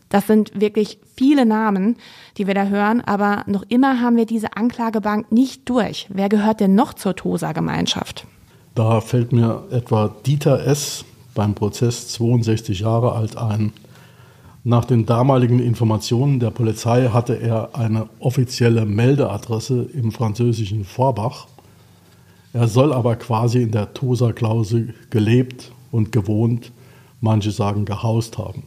Das 0.10 0.28
sind 0.28 0.60
wirklich 0.60 1.00
viele 1.16 1.46
Namen, 1.46 1.96
die 2.38 2.46
wir 2.46 2.54
da 2.54 2.66
hören, 2.66 3.02
aber 3.02 3.44
noch 3.48 3.64
immer 3.68 4.00
haben 4.00 4.16
wir 4.16 4.28
diese 4.28 4.56
Anklagebank 4.56 5.32
nicht 5.32 5.68
durch. 5.68 6.08
Wer 6.10 6.30
gehört 6.30 6.60
denn 6.60 6.76
noch 6.76 6.94
zur 6.94 7.16
TOSA-Gemeinschaft? 7.16 8.28
Da 8.76 9.02
fällt 9.02 9.32
mir 9.32 9.64
etwa 9.72 10.16
Dieter 10.26 10.66
S., 10.66 11.06
beim 11.34 11.56
Prozess 11.56 12.10
62 12.10 12.82
Jahre 12.82 13.14
alt, 13.14 13.38
ein. 13.38 13.74
Nach 14.66 14.86
den 14.86 15.06
damaligen 15.06 15.60
Informationen 15.60 16.40
der 16.40 16.50
Polizei 16.50 17.10
hatte 17.10 17.34
er 17.34 17.76
eine 17.76 18.08
offizielle 18.20 18.86
Meldeadresse 18.86 19.90
im 19.94 20.14
französischen 20.14 20.86
Vorbach. 20.86 21.48
Er 22.54 22.70
soll 22.70 22.94
aber 22.94 23.18
quasi 23.18 23.62
in 23.62 23.72
der 23.72 23.94
Tosa-Klausel 23.94 24.94
gelebt 25.10 25.74
und 25.92 26.14
gewohnt, 26.14 26.72
manche 27.20 27.52
sagen 27.52 27.84
gehaust 27.84 28.38
haben. 28.38 28.64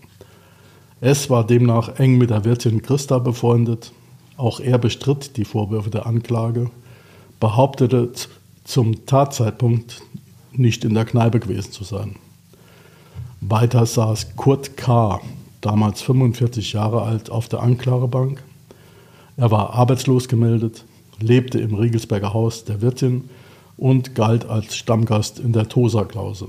Es 1.00 1.30
war 1.30 1.46
demnach 1.46 1.98
eng 1.98 2.18
mit 2.18 2.28
der 2.28 2.44
Wirtin 2.44 2.82
Christa 2.82 3.18
befreundet. 3.18 3.92
Auch 4.36 4.60
er 4.60 4.76
bestritt 4.76 5.38
die 5.38 5.46
Vorwürfe 5.46 5.88
der 5.88 6.04
Anklage, 6.04 6.70
behauptete 7.40 8.12
zum 8.64 9.06
Tatzeitpunkt 9.06 10.02
nicht 10.52 10.84
in 10.84 10.92
der 10.92 11.06
Kneipe 11.06 11.40
gewesen 11.40 11.72
zu 11.72 11.84
sein. 11.84 12.16
Weiter 13.40 13.86
saß 13.86 14.36
Kurt 14.36 14.76
K., 14.76 15.22
damals 15.66 16.00
45 16.00 16.74
Jahre 16.74 17.02
alt, 17.02 17.28
auf 17.28 17.48
der 17.48 17.60
Anklagebank. 17.60 18.40
Er 19.36 19.50
war 19.50 19.74
arbeitslos 19.74 20.28
gemeldet, 20.28 20.84
lebte 21.20 21.58
im 21.58 21.74
Riegelsberger 21.74 22.32
Haus 22.32 22.64
der 22.64 22.82
Wirtin 22.82 23.24
und 23.76 24.14
galt 24.14 24.48
als 24.48 24.76
Stammgast 24.76 25.40
in 25.40 25.52
der 25.52 25.68
Tosa-Klause. 25.68 26.46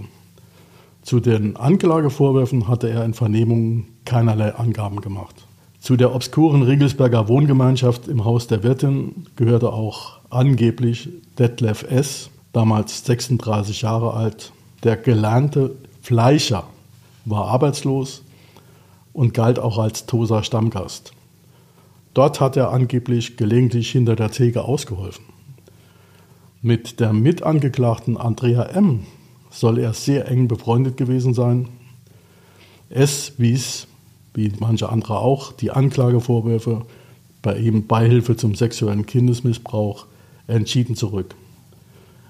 Zu 1.01 1.19
den 1.19 1.57
Anklagevorwürfen 1.57 2.67
hatte 2.67 2.89
er 2.89 3.03
in 3.05 3.15
Vernehmungen 3.15 3.87
keinerlei 4.05 4.53
Angaben 4.53 5.01
gemacht. 5.01 5.47
Zu 5.79 5.95
der 5.95 6.13
obskuren 6.13 6.61
Riegelsberger 6.61 7.27
Wohngemeinschaft 7.27 8.07
im 8.07 8.23
Haus 8.23 8.45
der 8.45 8.61
Wirtin 8.61 9.25
gehörte 9.35 9.73
auch 9.73 10.19
angeblich 10.29 11.09
Detlef 11.39 11.83
S., 11.89 12.29
damals 12.53 13.03
36 13.03 13.81
Jahre 13.81 14.13
alt. 14.13 14.51
Der 14.83 14.95
gelernte 14.95 15.75
Fleischer 16.03 16.65
war 17.25 17.45
arbeitslos 17.45 18.21
und 19.17 19.33
galt 19.33 19.57
auch 19.57 19.79
als 19.79 20.05
Tosa 20.05 20.43
Stammgast. 20.43 21.11
Dort 22.13 22.39
hat 22.39 22.55
er 22.55 22.71
angeblich 22.71 23.35
gelegentlich 23.35 23.89
hinter 23.89 24.15
der 24.15 24.29
Theke 24.29 24.63
ausgeholfen. 24.63 25.25
Mit 26.61 26.99
der 26.99 27.13
Mitangeklagten 27.13 28.15
Andrea 28.15 28.65
M 28.65 29.07
soll 29.49 29.79
er 29.79 29.93
sehr 29.93 30.27
eng 30.27 30.47
befreundet 30.47 30.97
gewesen 30.97 31.33
sein. 31.33 31.67
Es 32.91 33.33
wies, 33.39 33.87
wie 34.35 34.53
manche 34.59 34.89
andere 34.89 35.17
auch, 35.17 35.51
die 35.51 35.71
Anklagevorwürfe 35.71 36.85
bei 37.41 37.57
ihm 37.57 37.87
Beihilfe 37.87 38.37
zum 38.37 38.53
sexuellen 38.53 39.07
Kindesmissbrauch 39.07 40.05
entschieden 40.45 40.95
zurück. 40.95 41.33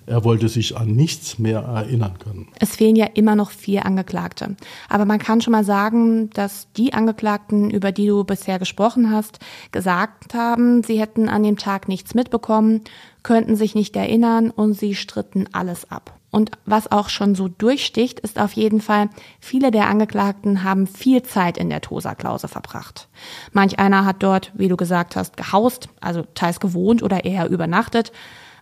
Er 0.08 0.24
wollte 0.24 0.48
sich 0.48 0.78
an 0.78 0.96
nichts 0.96 1.38
mehr 1.38 1.60
erinnern 1.60 2.18
können. 2.18 2.48
Es 2.60 2.78
fehlen 2.78 2.96
ja 2.96 3.08
immer 3.14 3.36
noch 3.36 3.52
vier 3.52 3.86
Angeklagte. 3.86 4.56
Aber 4.88 5.04
man 5.04 5.20
kann 5.20 5.42
schon 5.42 5.52
mal 5.52 5.66
sagen, 5.66 6.30
dass 6.30 6.72
die 6.78 6.94
Angeklagten, 6.94 7.70
über 7.70 7.92
die 7.92 8.08
du 8.08 8.24
bisher 8.24 8.58
gesprochen 8.58 9.12
hast, 9.12 9.40
gesagt 9.74 10.34
haben, 10.34 10.82
sie 10.82 11.00
hätten 11.00 11.28
an 11.28 11.44
dem 11.44 11.58
Tag 11.58 11.90
nichts 11.90 12.16
mitbekommen, 12.16 12.82
könnten 13.22 13.58
sich 13.58 13.76
nicht 13.76 13.98
erinnern 13.98 14.50
und 14.50 14.76
sie 14.76 14.96
stritten 14.96 15.48
alles 15.52 15.92
ab. 15.92 16.18
Und 16.32 16.52
was 16.66 16.90
auch 16.90 17.10
schon 17.10 17.36
so 17.36 17.50
durchsticht, 17.50 18.22
ist 18.22 18.40
auf 18.40 18.54
jeden 18.54 18.80
Fall, 18.80 19.10
viele 19.42 19.72
der 19.72 19.88
Angeklagten 19.88 20.64
haben 20.64 20.88
viel 20.88 21.24
Zeit 21.24 21.58
in 21.58 21.70
der 21.70 21.82
Tosa-Klause 21.82 22.48
verbracht. 22.48 23.10
Manch 23.52 23.80
einer 23.80 24.06
hat 24.06 24.24
dort, 24.24 24.52
wie 24.56 24.70
du 24.70 24.78
gesagt 24.78 25.18
hast, 25.18 25.36
gehaust, 25.36 25.90
also 26.00 26.24
teils 26.34 26.62
gewohnt 26.62 27.04
oder 27.04 27.26
eher 27.26 27.50
übernachtet. 27.50 28.14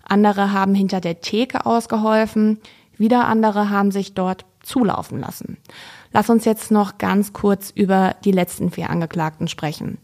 Andere 0.05 0.51
haben 0.51 0.75
hinter 0.75 1.01
der 1.01 1.21
Theke 1.21 1.65
ausgeholfen, 1.65 2.59
wieder 2.97 3.27
andere 3.27 3.69
haben 3.69 3.91
sich 3.91 4.13
dort 4.13 4.45
zulaufen 4.61 5.19
lassen. 5.19 5.57
Lass 6.11 6.29
uns 6.29 6.45
jetzt 6.45 6.71
noch 6.71 6.97
ganz 6.97 7.33
kurz 7.33 7.71
über 7.71 8.15
die 8.23 8.31
letzten 8.31 8.71
vier 8.71 8.89
Angeklagten 8.89 9.47
sprechen. 9.47 9.97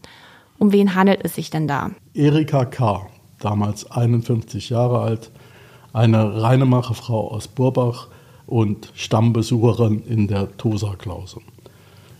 Um 0.58 0.72
wen 0.72 0.94
handelt 0.94 1.20
es 1.24 1.34
sich 1.34 1.50
denn 1.50 1.66
da? 1.66 1.90
Erika 2.14 2.64
K., 2.64 3.06
damals 3.40 3.90
51 3.90 4.70
Jahre 4.70 5.00
alt, 5.00 5.30
eine 5.92 6.42
Reinemacherfrau 6.42 7.30
aus 7.30 7.48
Burbach 7.48 8.08
und 8.46 8.92
Stammbesucherin 8.94 10.02
in 10.04 10.28
der 10.28 10.56
Tosa-Klause. 10.56 11.40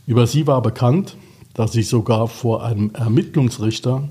Über 0.07 0.27
sie 0.27 0.47
war 0.47 0.63
bekannt, 0.63 1.17
dass 1.55 1.73
sie 1.73 1.83
sogar 1.83 2.29
vor 2.29 2.65
einem 2.65 2.91
Ermittlungsrichter 2.95 4.09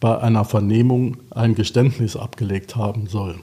bei 0.00 0.18
einer 0.18 0.44
Vernehmung 0.44 1.16
ein 1.30 1.54
Geständnis 1.54 2.16
abgelegt 2.16 2.76
haben 2.76 3.06
soll. 3.06 3.36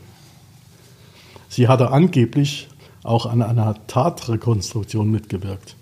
Sie 1.50 1.67
hatte 1.67 1.91
angeblich 1.91 2.67
auch 3.03 3.25
an 3.25 3.41
einer 3.41 3.75
Tatrekonstruktion 3.88 5.12
mitgewirkt. 5.12 5.75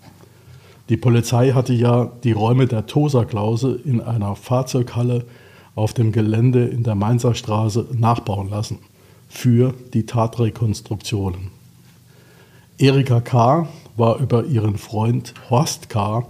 Die 0.89 0.97
Polizei 0.97 1.51
hatte 1.51 1.73
ja 1.73 2.11
die 2.23 2.33
Räume 2.33 2.67
der 2.67 2.85
Tosa-Klause 2.85 3.79
in 3.85 4.01
einer 4.01 4.35
Fahrzeughalle 4.35 5.25
auf 5.75 5.93
dem 5.93 6.11
Gelände 6.11 6.65
in 6.65 6.83
der 6.83 6.95
Mainzer 6.95 7.33
Straße 7.35 7.87
nachbauen 7.93 8.49
lassen 8.49 8.79
für 9.29 9.73
die 9.93 10.05
Tatrekonstruktionen. 10.05 11.49
Erika 12.77 13.21
K. 13.21 13.69
war 13.95 14.17
über 14.17 14.45
ihren 14.45 14.77
Freund 14.77 15.33
Horst 15.49 15.89
K., 15.89 16.27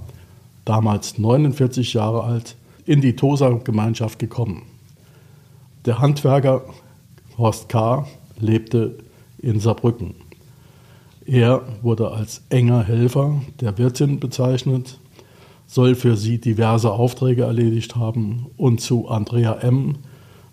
damals 0.65 1.17
49 1.17 1.93
Jahre 1.93 2.23
alt, 2.23 2.55
in 2.91 2.99
die 2.99 3.15
Tosa-Gemeinschaft 3.15 4.19
gekommen. 4.19 4.63
Der 5.85 5.99
Handwerker 5.99 6.65
Horst 7.37 7.69
K. 7.69 8.05
lebte 8.37 8.97
in 9.37 9.61
Saarbrücken. 9.61 10.15
Er 11.25 11.61
wurde 11.83 12.11
als 12.11 12.41
enger 12.49 12.83
Helfer 12.83 13.41
der 13.61 13.77
Wirtin 13.77 14.19
bezeichnet, 14.19 14.99
soll 15.67 15.95
für 15.95 16.17
sie 16.17 16.39
diverse 16.39 16.91
Aufträge 16.91 17.43
erledigt 17.43 17.95
haben 17.95 18.47
und 18.57 18.81
zu 18.81 19.07
Andrea 19.07 19.53
M., 19.61 19.99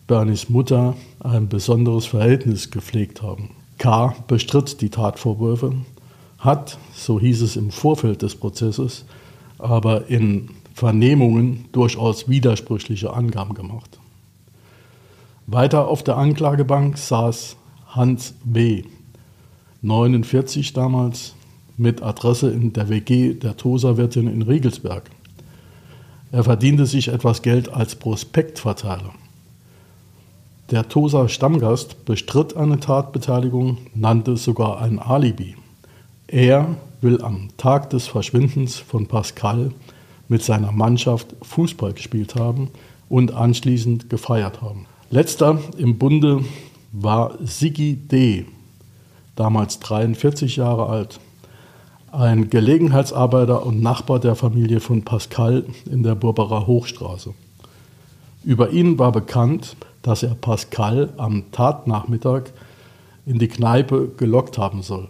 Bernies 0.06 0.48
Mutter, 0.48 0.94
ein 1.18 1.48
besonderes 1.48 2.06
Verhältnis 2.06 2.70
gepflegt 2.70 3.20
haben. 3.20 3.50
K. 3.78 4.14
bestritt 4.28 4.80
die 4.80 4.90
Tatvorwürfe, 4.90 5.72
hat, 6.38 6.78
so 6.94 7.18
hieß 7.18 7.42
es 7.42 7.56
im 7.56 7.72
Vorfeld 7.72 8.22
des 8.22 8.36
Prozesses, 8.36 9.06
aber 9.58 10.06
in 10.06 10.50
Vernehmungen 10.78 11.64
durchaus 11.72 12.28
widersprüchliche 12.28 13.12
Angaben 13.12 13.54
gemacht. 13.54 13.98
Weiter 15.48 15.88
auf 15.88 16.04
der 16.04 16.16
Anklagebank 16.16 16.96
saß 16.98 17.56
Hans 17.88 18.34
B., 18.44 18.84
49 19.82 20.74
damals, 20.74 21.34
mit 21.76 22.00
Adresse 22.00 22.52
in 22.52 22.72
der 22.74 22.88
WG 22.88 23.34
der 23.34 23.56
Tosa-Wirtin 23.56 24.28
in 24.28 24.42
Riegelsberg. 24.42 25.10
Er 26.30 26.44
verdiente 26.44 26.86
sich 26.86 27.08
etwas 27.08 27.42
Geld 27.42 27.68
als 27.70 27.96
Prospektverteiler. 27.96 29.14
Der 30.70 30.88
Tosa 30.88 31.28
Stammgast 31.28 32.04
bestritt 32.04 32.56
eine 32.56 32.78
Tatbeteiligung, 32.78 33.78
nannte 33.96 34.36
sogar 34.36 34.80
ein 34.80 35.00
Alibi. 35.00 35.56
Er 36.28 36.76
will 37.00 37.20
am 37.20 37.48
Tag 37.56 37.90
des 37.90 38.06
Verschwindens 38.06 38.76
von 38.76 39.08
Pascal 39.08 39.72
mit 40.28 40.42
seiner 40.42 40.72
Mannschaft 40.72 41.34
Fußball 41.42 41.94
gespielt 41.94 42.34
haben 42.34 42.70
und 43.08 43.32
anschließend 43.32 44.10
gefeiert 44.10 44.62
haben. 44.62 44.86
Letzter 45.10 45.58
im 45.78 45.98
Bunde 45.98 46.44
war 46.92 47.34
Sigi 47.42 47.96
D., 47.96 48.46
damals 49.36 49.78
43 49.80 50.56
Jahre 50.56 50.86
alt, 50.86 51.20
ein 52.12 52.50
Gelegenheitsarbeiter 52.50 53.64
und 53.64 53.82
Nachbar 53.82 54.18
der 54.18 54.34
Familie 54.34 54.80
von 54.80 55.04
Pascal 55.04 55.64
in 55.90 56.02
der 56.02 56.14
Burberer 56.14 56.66
Hochstraße. 56.66 57.34
Über 58.44 58.70
ihn 58.70 58.98
war 58.98 59.12
bekannt, 59.12 59.76
dass 60.02 60.22
er 60.22 60.34
Pascal 60.34 61.10
am 61.16 61.50
Tatnachmittag 61.52 62.44
in 63.26 63.38
die 63.38 63.48
Kneipe 63.48 64.08
gelockt 64.16 64.56
haben 64.56 64.82
soll. 64.82 65.08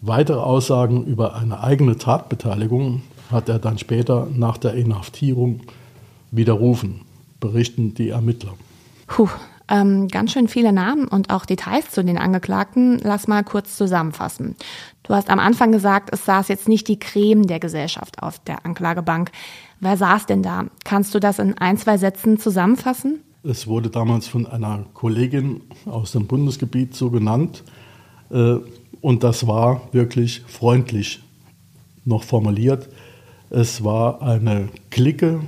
Weitere 0.00 0.38
Aussagen 0.38 1.04
über 1.04 1.34
eine 1.34 1.60
eigene 1.60 1.96
Tatbeteiligung 1.96 3.02
hat 3.32 3.48
er 3.48 3.58
dann 3.58 3.78
später 3.78 4.28
nach 4.32 4.58
der 4.58 4.74
Inhaftierung 4.74 5.60
widerrufen, 6.30 7.02
berichten 7.40 7.94
die 7.94 8.10
Ermittler. 8.10 8.54
Puh, 9.06 9.28
ähm, 9.68 10.08
ganz 10.08 10.32
schön 10.32 10.48
viele 10.48 10.72
Namen 10.72 11.08
und 11.08 11.30
auch 11.30 11.46
Details 11.46 11.90
zu 11.90 12.04
den 12.04 12.18
Angeklagten. 12.18 12.98
Lass 13.02 13.28
mal 13.28 13.42
kurz 13.42 13.76
zusammenfassen. 13.76 14.56
Du 15.02 15.14
hast 15.14 15.30
am 15.30 15.38
Anfang 15.38 15.72
gesagt, 15.72 16.10
es 16.12 16.24
saß 16.24 16.48
jetzt 16.48 16.68
nicht 16.68 16.88
die 16.88 16.98
Creme 16.98 17.46
der 17.46 17.60
Gesellschaft 17.60 18.22
auf 18.22 18.38
der 18.40 18.66
Anklagebank. 18.66 19.30
Wer 19.80 19.96
saß 19.96 20.26
denn 20.26 20.42
da? 20.42 20.66
Kannst 20.84 21.14
du 21.14 21.20
das 21.20 21.38
in 21.38 21.58
ein, 21.58 21.76
zwei 21.76 21.98
Sätzen 21.98 22.38
zusammenfassen? 22.38 23.20
Es 23.44 23.66
wurde 23.66 23.90
damals 23.90 24.28
von 24.28 24.46
einer 24.46 24.84
Kollegin 24.94 25.62
aus 25.86 26.12
dem 26.12 26.26
Bundesgebiet 26.26 26.94
so 26.94 27.10
genannt. 27.10 27.64
Äh, 28.30 28.56
und 29.00 29.24
das 29.24 29.46
war 29.46 29.80
wirklich 29.92 30.42
freundlich 30.46 31.20
noch 32.04 32.22
formuliert. 32.22 32.88
Es 33.54 33.84
war 33.84 34.22
eine 34.22 34.70
Clique 34.90 35.40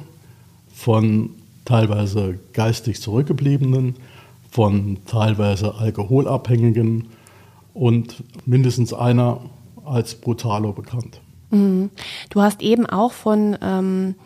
von 0.75 1.31
teilweise 1.65 2.39
geistig 2.53 3.01
Zurückgebliebenen, 3.01 3.97
von 4.51 4.99
teilweise 5.07 5.77
Alkoholabhängigen 5.77 7.09
und 7.73 8.23
mindestens 8.45 8.93
einer 8.93 9.41
als 9.87 10.17
Brutalo 10.17 10.73
bekannt. 10.73 11.23
Mhm. 11.49 11.89
Du 12.29 12.43
hast 12.43 12.61
eben 12.61 12.85
auch 12.85 13.13
von 13.13 13.57
ähm, 13.63 14.17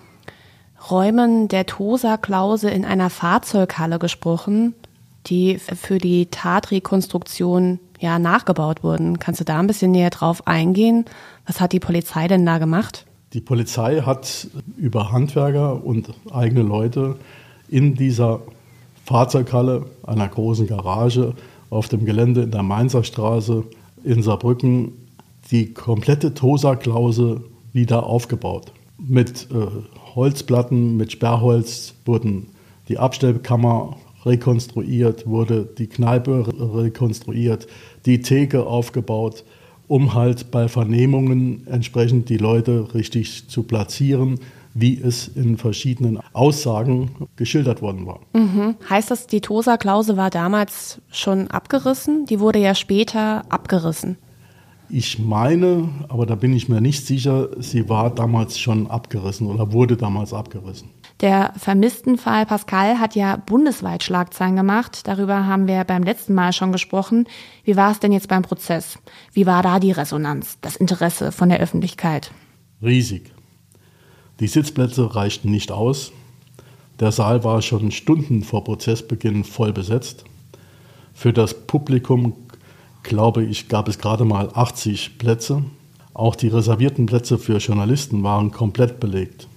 Räumen 0.91 1.47
der 1.47 1.65
Tosa-Klause 1.65 2.71
in 2.71 2.85
einer 2.85 3.11
Fahrzeughalle 3.11 4.01
gesprochen, 4.01 4.75
die 5.27 5.59
für 5.59 5.99
die 5.99 6.27
Tatrekonstruktion 6.27 7.79
ja 8.01 8.19
nachgebaut 8.19 8.83
wurden. 8.83 9.21
Kannst 9.21 9.41
du 9.41 9.45
da 9.45 9.61
ein 9.61 9.69
bisschen 9.69 9.93
näher 9.93 10.11
drauf 10.11 10.49
eingehen? 10.49 11.05
Was 11.47 11.61
hat 11.61 11.73
die 11.73 11.81
Polizei 11.81 12.27
denn 12.27 12.45
da 12.45 12.59
gemacht? 12.59 13.05
Die 13.35 13.41
Polizei 13.43 14.01
hat 14.01 14.49
über 14.79 15.13
Handwerker 15.13 15.85
und 15.85 16.09
eigene 16.33 16.63
Leute 16.63 17.17
in 17.69 17.95
dieser 17.95 18.41
Fahrzeughalle, 19.05 19.85
einer 20.03 20.29
großen 20.29 20.67
Garage 20.67 21.35
auf 21.69 21.89
dem 21.89 22.07
Gelände 22.07 22.43
in 22.43 22.51
der 22.51 22.63
Mainzer 22.63 23.05
Straße 23.05 23.65
in 24.03 24.23
Saarbrücken 24.23 24.93
die 25.51 25.75
komplette 25.75 26.33
Tosa-Klause 26.33 27.43
wieder 27.73 28.05
aufgebaut. 28.05 28.73
Mit 28.99 29.49
äh, 29.51 29.67
Holzplatten, 30.15 30.97
mit 30.97 31.13
Sperrholz 31.13 31.95
wurden 32.07 32.49
die 32.89 32.99
Abstellkammer 32.99 33.97
rekonstruiert, 34.25 35.27
wurde 35.27 35.69
die 35.77 35.87
Kneipe 35.87 36.47
rekonstruiert, 36.59 37.67
die 38.07 38.23
Theke 38.23 38.67
aufgebaut 38.67 39.45
um 39.89 40.15
halt 40.15 40.51
bei 40.51 40.69
Vernehmungen 40.69 41.67
entsprechend 41.67 42.29
die 42.29 42.37
Leute 42.37 42.95
richtig 42.95 43.49
zu 43.49 43.63
platzieren, 43.63 44.39
wie 44.75 45.01
es 45.01 45.29
in 45.29 45.57
verschiedenen 45.57 46.21
Aussagen 46.33 47.11
geschildert 47.37 47.83
worden 47.83 48.07
war. 48.07 48.21
Mhm. 48.33 48.77
Heißt 48.89 49.11
das, 49.11 49.27
die 49.27 49.41
Tosa-Klause 49.41 50.17
war 50.17 50.31
damals 50.31 51.01
schon 51.11 51.49
abgerissen? 51.49 52.27
Die 52.27 52.39
wurde 52.39 52.61
ja 52.61 52.75
später 52.75 53.45
abgerissen. 53.49 54.19
Ich 54.91 55.19
meine, 55.19 55.89
aber 56.09 56.25
da 56.25 56.35
bin 56.35 56.55
ich 56.55 56.69
mir 56.69 56.81
nicht 56.81 57.05
sicher, 57.05 57.49
sie 57.59 57.89
war 57.89 58.15
damals 58.15 58.59
schon 58.59 58.87
abgerissen 58.87 59.47
oder 59.47 59.73
wurde 59.73 59.97
damals 59.97 60.33
abgerissen. 60.33 60.91
Der 61.21 61.53
vermissten 61.57 62.17
Fall 62.17 62.47
Pascal 62.47 63.01
hat 63.01 63.17
ja 63.17 63.37
bundesweit 63.37 64.05
Schlagzeilen 64.05 64.55
gemacht. 64.55 65.09
Darüber 65.09 65.47
haben 65.47 65.67
wir 65.67 65.83
beim 65.83 66.05
letzten 66.05 66.33
Mal 66.35 66.53
schon 66.53 66.71
gesprochen. 66.71 67.27
Wie 67.65 67.77
war 67.77 67.91
es 67.91 67.99
denn 67.99 68.13
jetzt 68.13 68.29
beim 68.29 68.43
Prozess? 68.43 68.99
Wie 69.33 69.45
war 69.45 69.63
da 69.65 69.81
die 69.81 69.91
Resonanz, 69.91 70.59
das 70.61 70.77
Interesse 70.77 71.33
von 71.33 71.49
der 71.49 71.59
Öffentlichkeit? 71.59 72.31
Riesig. 72.81 73.33
Die 74.39 74.47
Sitzplätze 74.47 75.17
reichten 75.17 75.51
nicht 75.51 75.73
aus. 75.73 76.13
Der 77.01 77.11
Saal 77.11 77.43
war 77.43 77.63
schon 77.63 77.91
Stunden 77.91 78.45
vor 78.45 78.63
Prozessbeginn 78.63 79.43
voll 79.43 79.73
besetzt. 79.73 80.25
Für 81.15 81.33
das 81.33 81.67
Publikum, 81.67 82.35
glaube 83.03 83.43
ich, 83.43 83.69
gab 83.69 83.89
es 83.89 83.99
gerade 83.99 84.25
mal 84.25 84.51
80 84.55 85.19
Plätze. 85.19 85.65
Auch 86.15 86.37
die 86.37 86.49
reservierten 86.49 87.07
Plätze 87.07 87.39
für 87.39 87.59
Journalisten 87.59 88.23
waren 88.23 88.53
komplett 88.53 89.01
belegt. 89.01 89.49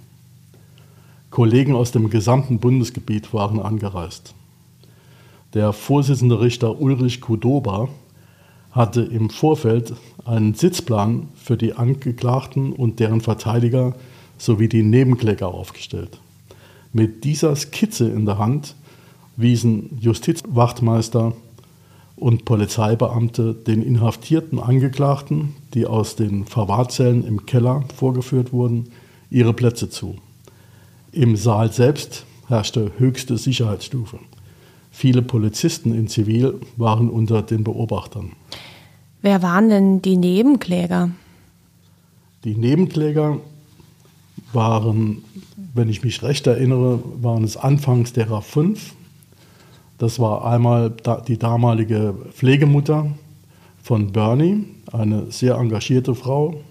Kollegen 1.32 1.76
aus 1.76 1.94
dem 1.94 2.10
gesamten 2.10 2.60
Bundesgebiet 2.60 3.34
waren 3.34 3.62
angereist. 3.62 4.36
Der 5.54 5.72
Vorsitzende 5.72 6.42
Richter 6.42 6.82
Ulrich 6.82 7.22
Kudoba 7.22 7.88
hatte 8.72 9.02
im 9.02 9.30
Vorfeld 9.30 9.94
einen 10.26 10.54
Sitzplan 10.56 11.30
für 11.36 11.56
die 11.56 11.74
Angeklagten 11.74 12.74
und 12.74 13.00
deren 13.00 13.22
Verteidiger 13.22 13.96
sowie 14.38 14.68
die 14.68 14.84
Nebenkläger 14.84 15.48
aufgestellt. 15.48 16.20
Mit 16.92 17.24
dieser 17.24 17.56
Skizze 17.56 18.10
in 18.10 18.26
der 18.26 18.38
Hand 18.38 18.76
wiesen 19.38 19.98
Justizwachtmeister 20.02 21.32
und 22.18 22.44
Polizeibeamte 22.44 23.54
den 23.54 23.82
inhaftierten 23.82 24.60
Angeklagten, 24.60 25.56
die 25.74 25.86
aus 25.86 26.18
den 26.18 26.46
Verwahrzellen 26.46 27.26
im 27.26 27.46
Keller 27.46 27.86
vorgeführt 27.96 28.52
wurden, 28.52 28.92
ihre 29.30 29.54
Plätze 29.54 29.90
zu. 29.90 30.18
Im 31.14 31.36
Saal 31.36 31.74
selbst 31.74 32.26
herrschte 32.48 32.94
höchste 32.98 33.38
Sicherheitsstufe. 33.38 34.20
Viele 34.92 35.22
Polizisten 35.22 35.94
in 35.94 36.08
Zivil 36.08 36.62
waren 36.78 37.10
unter 37.10 37.42
den 37.42 37.64
Beobachtern. 37.64 38.32
Wer 39.22 39.42
waren 39.42 39.70
denn 39.70 40.02
die 40.02 40.16
Nebenkläger? 40.16 41.12
Die 42.44 42.56
Nebenkläger 42.56 43.40
waren, 44.54 45.24
wenn 45.74 45.90
ich 45.90 46.04
mich 46.04 46.24
recht 46.24 46.48
erinnere, 46.48 47.00
waren 47.22 47.44
es 47.44 47.58
anfangs 47.58 48.14
derer 48.14 48.42
fünf. 48.42 48.94
Das 49.98 50.18
war 50.20 50.46
einmal 50.46 50.94
die 51.28 51.38
damalige 51.38 52.16
Pflegemutter 52.32 53.12
von 53.84 54.12
Bernie, 54.12 54.66
eine 54.92 55.30
sehr 55.32 55.56
engagierte 55.56 56.16
Frau, 56.16 56.62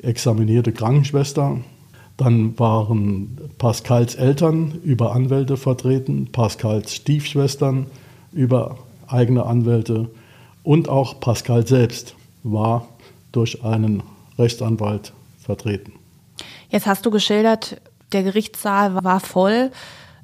examinierte 0.00 0.72
Krankenschwester, 0.72 1.58
dann 2.18 2.58
waren 2.58 3.38
Pascals 3.58 4.16
Eltern 4.16 4.80
über 4.82 5.12
Anwälte 5.12 5.56
vertreten, 5.56 6.28
Pascals 6.30 6.94
Stiefschwestern 6.94 7.86
über 8.32 8.76
eigene 9.06 9.46
Anwälte 9.46 10.10
und 10.64 10.88
auch 10.88 11.20
Pascal 11.20 11.66
selbst 11.66 12.14
war 12.42 12.88
durch 13.32 13.64
einen 13.64 14.02
Rechtsanwalt 14.38 15.12
vertreten. 15.38 15.92
Jetzt 16.68 16.86
hast 16.86 17.06
du 17.06 17.10
geschildert, 17.10 17.80
der 18.12 18.24
Gerichtssaal 18.24 19.02
war 19.02 19.20
voll. 19.20 19.70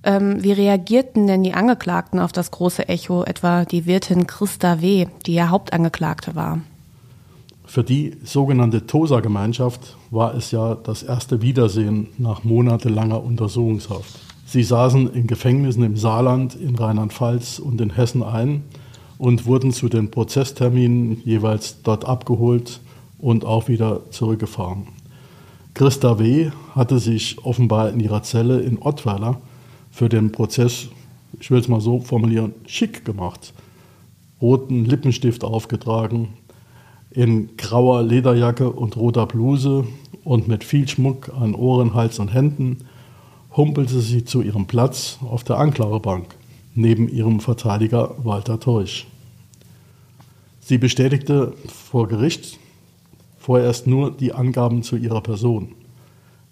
Ähm, 0.02 0.42
wie 0.42 0.52
reagierten 0.52 1.26
denn 1.26 1.44
die 1.44 1.54
Angeklagten 1.54 2.18
auf 2.18 2.32
das 2.32 2.50
große 2.50 2.88
Echo, 2.88 3.22
etwa 3.24 3.64
die 3.64 3.86
Wirtin 3.86 4.26
Christa 4.26 4.82
W., 4.82 5.06
die 5.24 5.34
ja 5.34 5.48
Hauptangeklagte 5.48 6.34
war? 6.34 6.60
Für 7.74 7.82
die 7.82 8.12
sogenannte 8.22 8.86
TOSA-Gemeinschaft 8.86 9.96
war 10.12 10.36
es 10.36 10.52
ja 10.52 10.76
das 10.76 11.02
erste 11.02 11.42
Wiedersehen 11.42 12.06
nach 12.18 12.44
monatelanger 12.44 13.20
Untersuchungshaft. 13.20 14.14
Sie 14.46 14.62
saßen 14.62 15.12
in 15.12 15.26
Gefängnissen 15.26 15.82
im 15.82 15.96
Saarland, 15.96 16.54
in 16.54 16.76
Rheinland-Pfalz 16.76 17.58
und 17.58 17.80
in 17.80 17.90
Hessen 17.90 18.22
ein 18.22 18.62
und 19.18 19.46
wurden 19.46 19.72
zu 19.72 19.88
den 19.88 20.12
Prozessterminen 20.12 21.20
jeweils 21.24 21.82
dort 21.82 22.04
abgeholt 22.04 22.78
und 23.18 23.44
auch 23.44 23.66
wieder 23.66 24.08
zurückgefahren. 24.10 24.86
Christa 25.74 26.20
W. 26.20 26.52
hatte 26.76 27.00
sich 27.00 27.44
offenbar 27.44 27.90
in 27.90 27.98
ihrer 27.98 28.22
Zelle 28.22 28.60
in 28.60 28.80
Ottweiler 28.80 29.40
für 29.90 30.08
den 30.08 30.30
Prozess, 30.30 30.90
ich 31.40 31.50
will 31.50 31.58
es 31.58 31.66
mal 31.66 31.80
so 31.80 31.98
formulieren, 31.98 32.54
schick 32.66 33.04
gemacht. 33.04 33.52
Roten 34.40 34.84
Lippenstift 34.84 35.42
aufgetragen, 35.42 36.28
in 37.14 37.56
grauer 37.56 38.02
Lederjacke 38.02 38.70
und 38.70 38.96
roter 38.96 39.26
Bluse 39.26 39.86
und 40.24 40.48
mit 40.48 40.64
viel 40.64 40.88
Schmuck 40.88 41.30
an 41.40 41.54
Ohren, 41.54 41.94
Hals 41.94 42.18
und 42.18 42.34
Händen 42.34 42.78
humpelte 43.56 44.00
sie 44.00 44.24
zu 44.24 44.42
ihrem 44.42 44.66
Platz 44.66 45.18
auf 45.22 45.44
der 45.44 45.58
Anklagebank 45.58 46.34
neben 46.74 47.08
ihrem 47.08 47.38
Verteidiger 47.38 48.16
Walter 48.24 48.58
Teusch. 48.58 49.06
Sie 50.60 50.78
bestätigte 50.78 51.52
vor 51.68 52.08
Gericht 52.08 52.58
vorerst 53.38 53.86
nur 53.86 54.10
die 54.10 54.32
Angaben 54.32 54.82
zu 54.82 54.96
ihrer 54.96 55.20
Person. 55.20 55.74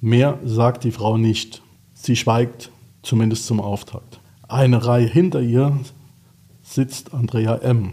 Mehr 0.01 0.39
sagt 0.45 0.85
die 0.85 0.93
Frau 0.93 1.17
nicht. 1.17 1.63
Sie 1.95 2.17
schweigt, 2.17 2.71
zumindest 3.03 3.47
zum 3.47 3.61
Auftakt. 3.61 4.21
Eine 4.47 4.85
Reihe 4.85 5.07
hinter 5.07 5.41
ihr 5.41 5.77
sitzt 6.63 7.15
Andrea 7.15 7.57
M., 7.57 7.93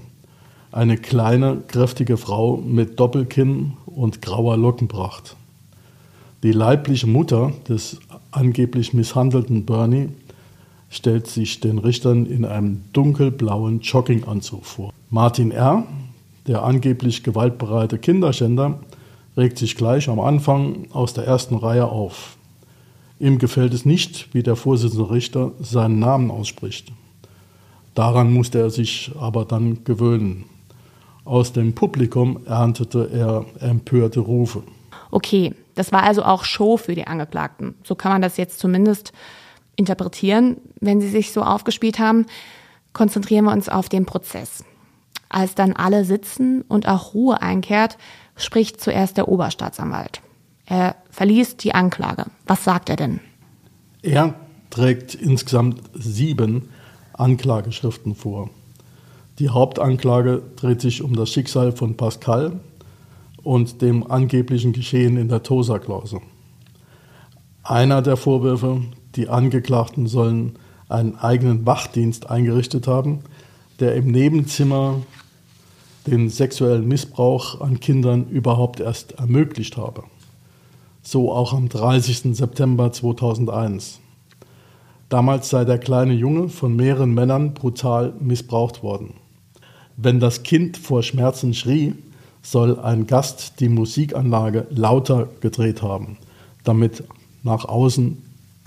eine 0.72 0.98
kleine, 0.98 1.62
kräftige 1.68 2.18
Frau 2.18 2.58
mit 2.58 3.00
Doppelkinn 3.00 3.74
und 3.86 4.22
grauer 4.22 4.58
Lockenpracht. 4.58 5.36
Die 6.44 6.52
leibliche 6.52 7.08
Mutter 7.08 7.52
des 7.68 8.00
angeblich 8.32 8.94
misshandelten 8.94 9.66
Bernie 9.66 10.10
stellt 10.90 11.28
sich 11.28 11.60
den 11.60 11.80
Richtern 11.80 12.26
in 12.26 12.46
einem 12.46 12.82
dunkelblauen 12.94 13.82
Jogginganzug 13.82 14.66
vor. 14.66 14.94
Martin 15.10 15.52
R., 15.52 15.86
der 16.48 16.64
angeblich 16.64 17.24
gewaltbereite 17.24 17.98
Kinderschänder, 17.98 18.80
regt 19.38 19.58
sich 19.58 19.76
gleich 19.76 20.10
am 20.10 20.20
Anfang 20.20 20.88
aus 20.92 21.14
der 21.14 21.26
ersten 21.26 21.56
Reihe 21.56 21.88
auf. 21.88 22.38
Ihm 23.20 23.38
gefällt 23.38 23.74
es 23.74 23.86
nicht, 23.86 24.34
wie 24.34 24.44
der 24.44 24.56
Vorsitzende 24.56 25.12
Richter 25.12 25.52
seinen 25.60 26.00
Namen 26.00 26.32
ausspricht. 26.32 26.92
Daran 27.96 28.32
musste 28.32 28.60
er 28.60 28.70
sich 28.70 29.12
aber 29.20 29.46
dann 29.46 29.84
gewöhnen. 29.84 30.46
Aus 31.30 31.54
dem 31.54 31.76
Publikum 31.76 32.40
erntete 32.48 33.08
er 33.14 33.46
empörte 33.62 34.20
Rufe. 34.20 34.64
Okay, 35.12 35.54
das 35.76 35.92
war 35.92 36.02
also 36.02 36.24
auch 36.24 36.44
Show 36.44 36.76
für 36.78 36.96
die 36.96 37.06
Angeklagten. 37.06 37.76
So 37.84 37.94
kann 37.94 38.14
man 38.14 38.24
das 38.24 38.38
jetzt 38.38 38.58
zumindest 38.58 39.14
interpretieren, 39.76 40.58
wenn 40.80 41.02
sie 41.02 41.08
sich 41.08 41.32
so 41.32 41.44
aufgespielt 41.44 42.00
haben. 42.00 42.26
Konzentrieren 42.94 43.46
wir 43.46 43.52
uns 43.52 43.70
auf 43.70 43.90
den 43.90 44.08
Prozess. 44.08 44.64
Als 45.30 45.54
dann 45.54 45.74
alle 45.74 46.04
sitzen 46.04 46.64
und 46.64 46.88
auch 46.88 47.14
Ruhe 47.14 47.40
einkehrt, 47.44 48.00
spricht 48.36 48.82
zuerst 48.82 49.16
der 49.18 49.28
Oberstaatsanwalt. 49.28 50.24
Er 50.66 50.96
verliest 51.12 51.64
die 51.64 51.76
Anklage. 51.76 52.26
Was 52.48 52.64
sagt 52.64 52.90
er 52.90 52.96
denn? 52.96 53.20
Er 54.02 54.34
trägt 54.72 55.14
insgesamt 55.14 55.80
sieben 55.94 56.70
Anklageschriften 57.14 58.16
vor. 58.16 58.50
Die 59.40 59.48
Hauptanklage 59.48 60.42
dreht 60.58 60.82
sich 60.82 61.02
um 61.02 61.16
das 61.16 61.30
Schicksal 61.30 61.72
von 61.72 61.96
Pascal 61.96 62.60
und 63.42 63.82
dem 63.82 64.12
angeblichen 64.12 64.74
Geschehen 64.74 65.16
in 65.16 65.30
der 65.30 65.44
Tosa-Klause. 65.44 66.20
Einer 67.64 68.02
der 68.02 68.18
Vorwürfe, 68.18 68.82
die 69.16 69.30
Angeklagten 69.30 70.08
sollen 70.08 70.60
einen 70.90 71.16
eigenen 71.16 71.66
Wachdienst 71.66 72.30
eingerichtet 72.30 72.86
haben, 72.86 73.20
der 73.80 73.96
im 73.96 74.12
Nebenzimmer 74.12 75.04
den 76.06 76.30
sexuellen 76.30 76.86
Missbrauch 76.86 77.62
an 77.62 77.80
Kindern 77.80 78.28
überhaupt 78.28 78.82
erst 78.82 79.14
ermöglicht 79.14 79.78
habe. 79.78 80.04
So 81.02 81.32
auch 81.32 81.54
am 81.54 81.70
30. 81.70 82.36
September 82.36 82.92
2001. 82.92 84.02
Damals 85.08 85.50
sei 85.50 85.64
der 85.64 85.78
kleine 85.78 86.14
Junge 86.14 86.50
von 86.50 86.76
mehreren 86.76 87.14
Männern 87.14 87.54
brutal 87.54 88.14
missbraucht 88.20 88.84
worden. 88.84 89.14
Wenn 90.02 90.22
das 90.22 90.44
Kind 90.44 90.78
vor 90.78 91.04
Schmerzen 91.04 91.54
schrie, 91.54 91.94
soll 92.42 92.80
ein 92.80 93.06
Gast 93.06 93.60
die 93.60 93.68
Musikanlage 93.68 94.66
lauter 94.70 95.28
gedreht 95.42 95.82
haben, 95.82 96.18
damit 96.64 97.04
nach 97.44 97.66
außen 97.66 98.18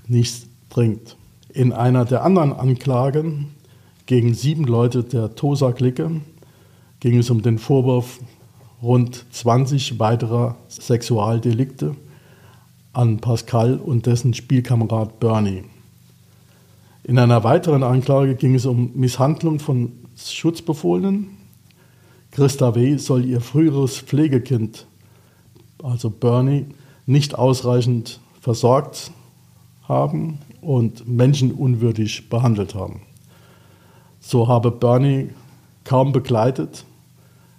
nichts 0.09 0.47
dringt. 0.68 1.16
In 1.49 1.73
einer 1.73 2.05
der 2.05 2.23
anderen 2.23 2.53
Anklagen 2.53 3.55
gegen 4.05 4.35
sieben 4.35 4.64
Leute 4.64 5.05
der 5.05 5.35
Tosa-Clique 5.35 6.21
ging 7.01 7.18
es 7.18 7.31
um 7.31 7.40
den 7.40 7.59
Vorwurf 7.59 8.21
rund 8.83 9.25
20 9.33 9.99
weiterer 9.99 10.57
Sexualdelikte 10.68 11.97
an 12.92 13.21
Pascal 13.21 13.77
und 13.77 14.05
dessen 14.05 14.35
Spielkamerad 14.35 15.18
Bernie. 15.18 15.64
In 17.05 17.18
einer 17.18 17.42
weiteren 17.42 17.83
Anklage 17.83 18.35
ging 18.35 18.55
es 18.55 18.66
um 18.66 18.90
Misshandlung 18.95 19.59
von 19.59 19.92
Schutzbefohlenen. 20.16 21.38
Christa 22.31 22.75
W. 22.75 22.96
soll 22.96 23.25
ihr 23.25 23.40
früheres 23.40 23.98
Pflegekind, 23.98 24.87
also 25.83 26.11
Bernie, 26.11 26.66
nicht 27.07 27.37
ausreichend 27.37 28.20
versorgt 28.40 29.11
haben 29.83 30.38
und 30.61 31.07
menschenunwürdig 31.07 32.29
behandelt 32.29 32.75
haben. 32.75 33.03
So 34.20 34.48
habe 34.48 34.70
Bernie 34.70 35.31
kaum 35.85 36.12
begleitet 36.12 36.85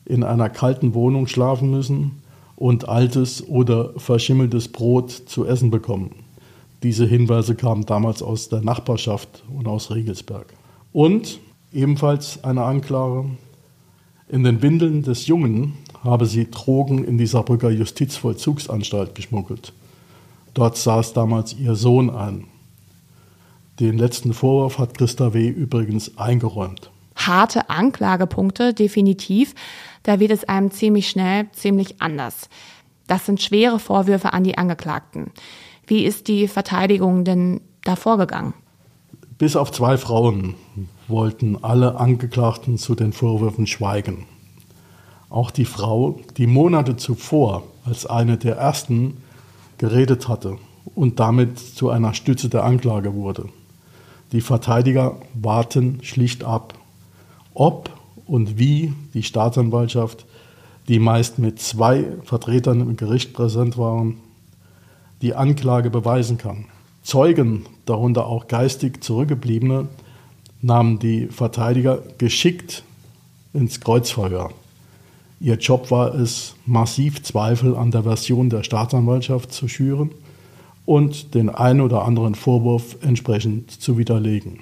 in 0.06 0.24
einer 0.24 0.50
kalten 0.50 0.94
Wohnung 0.94 1.28
schlafen 1.28 1.70
müssen 1.70 2.24
und 2.56 2.88
altes 2.88 3.48
oder 3.48 3.94
verschimmeltes 3.98 4.70
Brot 4.70 5.12
zu 5.12 5.46
essen 5.46 5.70
bekommen. 5.72 6.12
Diese 6.84 7.06
Hinweise 7.06 7.56
kamen 7.56 7.86
damals 7.86 8.22
aus 8.22 8.50
der 8.50 8.62
Nachbarschaft 8.62 9.44
und 9.54 9.68
aus 9.68 9.92
Regelsberg. 9.92 10.54
Und 10.92 11.40
ebenfalls 11.74 12.44
eine 12.44 12.64
Anklage, 12.64 13.26
in 14.30 14.44
den 14.44 14.62
Windeln 14.62 15.04
des 15.04 15.28
Jungen 15.28 15.74
habe 16.04 16.26
sie 16.26 16.50
Drogen 16.50 17.04
in 17.04 17.18
die 17.18 17.28
Saarbrücker 17.28 17.70
Justizvollzugsanstalt 17.70 19.16
geschmuggelt. 19.16 19.74
Dort 20.54 20.78
saß 20.78 21.14
damals 21.14 21.54
ihr 21.54 21.76
Sohn 21.76 22.10
ein. 22.10 22.46
Den 23.80 23.98
letzten 23.98 24.34
Vorwurf 24.34 24.78
hat 24.78 24.98
Christa 24.98 25.34
W. 25.34 25.48
übrigens 25.48 26.18
eingeräumt 26.18 26.92
harte 27.16 27.70
Anklagepunkte, 27.70 28.74
definitiv. 28.74 29.54
Da 30.04 30.20
wird 30.20 30.32
es 30.32 30.44
einem 30.44 30.72
ziemlich 30.72 31.10
schnell 31.10 31.48
ziemlich 31.54 32.02
anders. 32.02 32.50
Das 33.08 33.26
sind 33.26 33.42
schwere 33.42 33.80
Vorwürfe 33.80 34.34
an 34.34 34.44
die 34.44 34.58
Angeklagten. 34.58 35.32
Wie 35.88 36.06
ist 36.06 36.28
die 36.28 36.48
Verteidigung 36.48 37.26
denn 37.26 37.62
da 37.84 37.96
vorgegangen? 37.96 38.54
Bis 39.38 39.56
auf 39.56 39.72
zwei 39.72 39.98
Frauen 39.98 40.56
wollten 41.08 41.64
alle 41.64 42.00
Angeklagten 42.00 42.78
zu 42.78 42.96
den 42.96 43.14
Vorwürfen 43.14 43.68
schweigen. 43.68 44.26
Auch 45.30 45.52
die 45.52 45.66
Frau, 45.66 46.20
die 46.38 46.48
Monate 46.48 46.96
zuvor 46.96 47.64
als 47.86 48.06
eine 48.06 48.38
der 48.38 48.58
ersten 48.58 49.18
geredet 49.78 50.28
hatte 50.28 50.58
und 50.96 51.20
damit 51.20 51.60
zu 51.60 51.90
einer 51.90 52.14
Stütze 52.14 52.50
der 52.50 52.64
Anklage 52.64 53.16
wurde. 53.16 53.50
Die 54.32 54.42
Verteidiger 54.42 55.18
warten 55.34 56.00
schlicht 56.02 56.44
ab 56.44 56.74
ob 57.54 57.90
und 58.26 58.58
wie 58.58 58.94
die 59.14 59.24
Staatsanwaltschaft, 59.24 60.26
die 60.88 61.00
meist 61.00 61.40
mit 61.40 61.60
zwei 61.60 62.06
Vertretern 62.24 62.82
im 62.82 62.98
Gericht 62.98 63.34
präsent 63.34 63.78
waren, 63.78 64.18
die 65.22 65.36
Anklage 65.36 65.90
beweisen 65.90 66.38
kann. 66.38 66.66
Zeugen, 67.04 67.66
darunter 67.86 68.26
auch 68.28 68.48
geistig 68.48 69.04
Zurückgebliebene, 69.04 69.88
nahmen 70.64 70.98
die 70.98 71.28
Verteidiger 71.28 72.02
geschickt 72.18 72.84
ins 73.54 73.80
Kreuzverhör. 73.80 74.52
Ihr 75.40 75.56
Job 75.56 75.92
war 75.92 76.16
es, 76.16 76.56
massiv 76.66 77.22
Zweifel 77.22 77.76
an 77.76 77.92
der 77.92 78.04
Version 78.04 78.50
der 78.50 78.64
Staatsanwaltschaft 78.64 79.52
zu 79.52 79.68
schüren 79.68 80.12
und 80.86 81.36
den 81.36 81.50
ein 81.50 81.82
oder 81.82 82.06
anderen 82.06 82.34
Vorwurf 82.34 82.98
entsprechend 83.02 83.70
zu 83.70 83.98
widerlegen. 83.98 84.62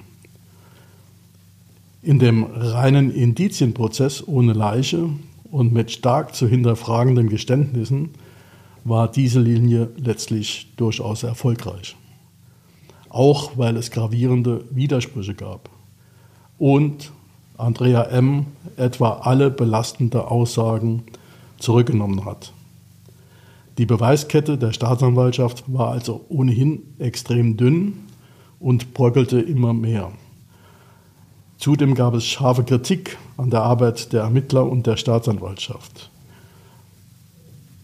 In 2.02 2.20
dem 2.20 2.44
reinen 2.44 3.14
Indizienprozess 3.14 4.28
ohne 4.28 4.54
Leiche 4.54 5.08
und 5.52 5.72
mit 5.72 5.92
stark 5.92 6.34
zu 6.34 6.48
hinterfragenden 6.48 7.30
Geständnissen 7.30 8.10
war 8.84 9.12
diese 9.12 9.40
Linie 9.40 9.90
letztlich 9.98 10.72
durchaus 10.78 11.22
erfolgreich. 11.22 11.96
auch 13.12 13.58
weil 13.58 13.76
es 13.78 13.92
gravierende 13.92 14.64
Widersprüche 14.72 15.36
gab. 15.36 15.70
Und 16.62 17.12
Andrea 17.58 18.04
M. 18.04 18.46
etwa 18.78 19.14
alle 19.24 19.50
belastende 19.50 20.30
Aussagen 20.30 21.02
zurückgenommen 21.58 22.24
hat. 22.24 22.54
Die 23.80 23.88
Beweiskette 23.88 24.60
der 24.60 24.72
Staatsanwaltschaft 24.72 25.64
war 25.66 25.90
also 25.90 26.24
ohnehin 26.30 26.84
extrem 27.00 27.58
dünn 27.58 27.94
und 28.60 28.94
bröckelte 28.94 29.42
immer 29.42 29.74
mehr. 29.74 30.12
Zudem 31.58 31.96
gab 31.96 32.14
es 32.14 32.28
scharfe 32.28 32.64
Kritik 32.64 33.18
an 33.38 33.50
der 33.50 33.64
Arbeit 33.64 34.14
der 34.14 34.22
Ermittler 34.22 34.70
und 34.70 34.86
der 34.86 34.98
Staatsanwaltschaft. 34.98 36.12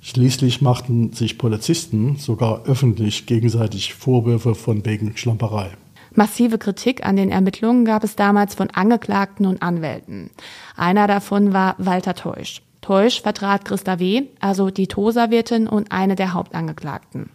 Schließlich 0.02 0.62
machten 0.62 1.13
sich 1.13 1.40
Polizisten 1.40 2.18
sogar 2.18 2.66
öffentlich 2.66 3.26
gegenseitig 3.26 3.96
Vorwürfe 3.96 4.54
von 4.54 4.86
wegen 4.86 5.18
Schlamperei. 5.18 5.72
Massive 6.18 6.58
Kritik 6.58 7.06
an 7.06 7.16
den 7.16 7.30
Ermittlungen 7.30 7.86
gab 7.86 8.04
es 8.04 8.16
damals 8.16 8.56
von 8.56 8.72
Angeklagten 8.72 9.46
und 9.46 9.62
Anwälten. 9.62 10.32
Einer 10.76 11.06
davon 11.06 11.54
war 11.54 11.76
Walter 11.78 12.16
Teusch. 12.16 12.64
Teusch 12.82 13.22
vertrat 13.22 13.66
Christa 13.66 14.00
W., 14.00 14.24
also 14.40 14.72
die 14.72 14.88
Tosa-Wirtin 14.88 15.68
und 15.68 15.92
eine 15.92 16.16
der 16.16 16.34
Hauptangeklagten. 16.34 17.30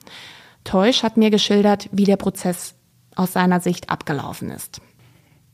Teusch 0.65 1.05
hat 1.05 1.17
mir 1.17 1.31
geschildert, 1.31 1.89
wie 1.93 2.05
der 2.05 2.17
Prozess 2.17 2.75
aus 3.15 3.33
seiner 3.33 3.61
Sicht 3.61 3.89
abgelaufen 3.89 4.51
ist. 4.51 4.81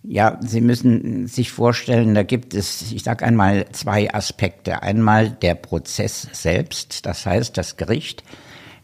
Ja, 0.02 0.38
Sie 0.40 0.62
müssen 0.62 1.26
sich 1.26 1.50
vorstellen, 1.52 2.14
da 2.14 2.22
gibt 2.22 2.54
es, 2.54 2.92
ich 2.92 3.02
sage 3.02 3.26
einmal, 3.26 3.66
zwei 3.72 4.14
Aspekte. 4.14 4.82
Einmal 4.82 5.28
der 5.28 5.54
Prozess 5.54 6.28
selbst, 6.32 7.04
das 7.04 7.26
heißt 7.26 7.58
das 7.58 7.76
Gericht 7.76 8.22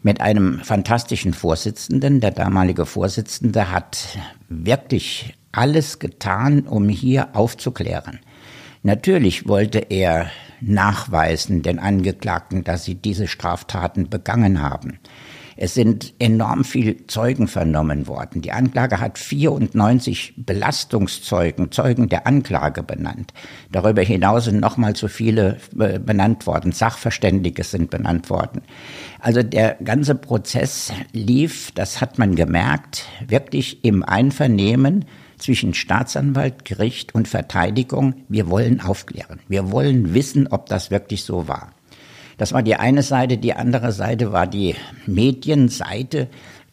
mit 0.05 0.21
einem 0.21 0.59
fantastischen 0.59 1.33
Vorsitzenden. 1.33 2.21
Der 2.21 2.29
damalige 2.29 2.85
Vorsitzende 2.85 3.71
hat 3.71 4.19
wirklich 4.49 5.33
alles 5.51 5.97
getan, 5.97 6.67
um 6.67 6.89
hier 6.89 7.35
aufzuklären. 7.35 8.19
Natürlich 8.83 9.47
wollte 9.47 9.79
er 9.79 10.29
nachweisen 10.61 11.63
den 11.63 11.79
Angeklagten, 11.79 12.63
dass 12.63 12.85
sie 12.85 12.93
diese 12.93 13.27
Straftaten 13.27 14.07
begangen 14.07 14.61
haben. 14.61 14.99
Es 15.57 15.73
sind 15.73 16.13
enorm 16.19 16.65
viele 16.65 17.07
Zeugen 17.07 17.47
vernommen 17.47 18.07
worden. 18.07 18.41
Die 18.41 18.51
Anklage 18.51 18.99
hat 18.99 19.17
94 19.17 20.33
Belastungszeugen, 20.37 21.71
Zeugen 21.71 22.09
der 22.09 22.27
Anklage 22.27 22.83
benannt. 22.83 23.33
Darüber 23.71 24.01
hinaus 24.01 24.45
sind 24.45 24.59
nochmal 24.59 24.95
so 24.95 25.07
viele 25.07 25.57
äh, 25.79 25.99
benannt 25.99 26.45
worden. 26.45 26.73
Sachverständige 26.73 27.63
sind 27.63 27.89
benannt 27.89 28.29
worden. 28.29 28.63
Also 29.19 29.43
der 29.43 29.77
ganze 29.83 30.15
Prozess 30.15 30.91
lief, 31.13 31.71
das 31.71 32.01
hat 32.01 32.19
man 32.19 32.35
gemerkt, 32.35 33.05
wirklich 33.25 33.83
im 33.85 34.03
Einvernehmen 34.03 35.05
zwischen 35.37 35.73
Staatsanwalt, 35.73 36.65
Gericht 36.65 37.15
und 37.15 37.27
Verteidigung. 37.27 38.15
Wir 38.27 38.49
wollen 38.49 38.81
aufklären. 38.81 39.39
Wir 39.47 39.71
wollen 39.71 40.13
wissen, 40.13 40.47
ob 40.47 40.65
das 40.67 40.91
wirklich 40.91 41.23
so 41.23 41.47
war. 41.47 41.74
Das 42.37 42.53
war 42.53 42.63
die 42.63 42.75
eine 42.75 43.03
Seite. 43.03 43.37
Die 43.37 43.53
andere 43.53 43.91
Seite 43.91 44.31
war 44.31 44.47
die 44.47 44.75
Medienseite, 45.05 46.27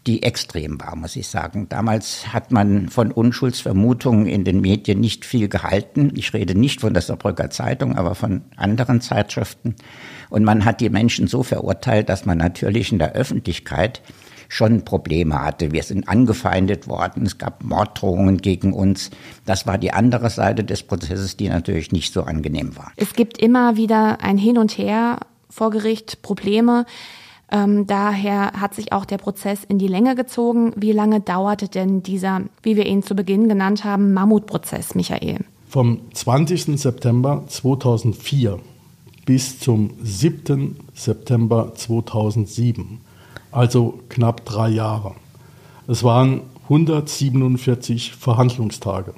die 0.07 0.25
extrem 0.25 0.81
war, 0.81 0.97
muss 0.97 1.15
ich 1.15 1.29
sagen. 1.29 1.69
Damals 1.69 2.33
hat 2.33 2.51
man 2.51 2.89
von 2.89 3.13
Unschuldsvermutungen 3.13 4.27
in 4.27 4.45
den 4.45 4.61
Medien 4.61 4.99
nicht 5.01 5.25
viel 5.25 5.49
gehalten. 5.49 6.13
Ich 6.17 6.35
rede 6.35 6.59
nicht 6.59 6.81
von 6.81 6.93
der 6.93 7.03
Saarbrücker 7.03 7.51
Zeitung, 7.51 7.97
aber 7.97 8.15
von 8.15 8.43
anderen 8.57 9.01
Zeitschriften. 9.01 9.77
Und 10.29 10.45
man 10.45 10.65
hat 10.65 10.81
die 10.81 10.91
Menschen 10.91 11.29
so 11.29 11.43
verurteilt, 11.45 12.09
dass 12.09 12.27
man 12.27 12.39
natürlich 12.39 12.91
in 12.91 12.99
der 12.99 13.13
Öffentlichkeit 13.13 14.03
schon 14.49 14.85
Probleme 14.85 15.41
hatte. 15.41 15.73
Wir 15.73 15.83
sind 15.83 16.09
angefeindet 16.09 16.87
worden, 16.87 17.23
es 17.25 17.39
gab 17.39 17.65
Morddrohungen 17.65 18.39
gegen 18.39 18.75
uns. 18.75 19.11
Das 19.47 19.67
war 19.67 19.79
die 19.79 19.93
andere 19.93 20.29
Seite 20.29 20.63
des 20.63 20.83
Prozesses, 20.83 21.39
die 21.39 21.49
natürlich 21.49 21.91
nicht 21.91 22.13
so 22.13 22.25
angenehm 22.25 22.77
war. 22.77 22.93
Es 22.97 23.15
gibt 23.15 23.39
immer 23.39 23.77
wieder 23.77 24.21
ein 24.21 24.37
Hin 24.37 24.59
und 24.59 24.77
Her 24.77 25.21
vor 25.53 25.71
Gericht 25.71 26.23
Probleme. 26.23 26.87
Ähm, 27.51 27.87
daher 27.87 28.53
hat 28.53 28.75
sich 28.75 28.93
auch 28.93 29.05
der 29.05 29.19
Prozess 29.19 29.61
in 29.69 29.79
die 29.79 29.87
Länge 29.87 30.15
gezogen. 30.15 30.73
Wie 30.77 30.93
lange 30.93 31.21
dauerte 31.21 31.69
denn 31.69 32.03
dieser, 32.03 32.41
wie 32.63 32.77
wir 32.77 32.87
ihn 32.87 33.03
zu 33.03 33.15
Beginn 33.15 33.49
genannt 33.49 33.85
haben, 33.85 34.15
Mammutprozess, 34.15 34.95
Michael? 34.95 35.41
Vom 35.69 36.01
20. 36.15 36.81
September 36.81 37.45
2004 37.47 38.59
bis 39.27 39.61
zum 39.61 39.91
7. 40.03 40.77
September 40.95 41.73
2007, 41.75 43.01
also 43.51 44.01
knapp 44.09 44.45
drei 44.45 44.71
Jahre. 44.71 45.15
Es 45.87 46.03
waren 46.03 46.43
147 46.65 48.13
Verhandlungstage. 48.13 49.15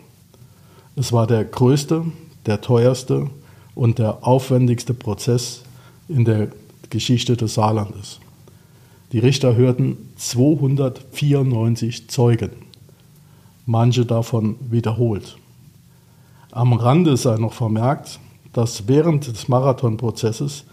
Es 0.97 1.13
war 1.13 1.27
der 1.27 1.45
größte, 1.45 2.05
der 2.47 2.61
teuerste 2.61 3.31
und 3.75 3.99
der 3.99 4.27
aufwendigste 4.27 4.95
Prozess 4.95 5.64
in 6.09 6.25
der 6.25 6.49
Geschichte 6.91 7.37
des 7.37 7.55
Saarlandes. 7.55 8.21
Die 9.13 9.19
Richter 9.19 9.55
hörten 9.57 9.97
294 10.17 12.09
Zeugen, 12.09 12.51
manche 13.67 14.05
davon 14.05 14.57
wiederholt. 14.71 15.37
Am 16.51 16.73
Rande 16.73 17.17
sei 17.17 17.37
noch 17.37 17.53
vermerkt, 17.53 18.21
dass 18.53 18.87
während 18.89 19.27
des 19.27 19.49
Marathonprozesses 19.49 20.65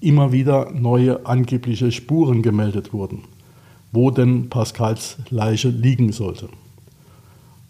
immer 0.00 0.32
wieder 0.32 0.70
neue 0.70 1.26
angebliche 1.26 1.92
Spuren 1.92 2.42
gemeldet 2.42 2.92
wurden, 2.92 3.24
wo 3.92 4.10
denn 4.10 4.48
Pascals 4.48 5.16
Leiche 5.30 5.68
liegen 5.68 6.12
sollte. 6.12 6.48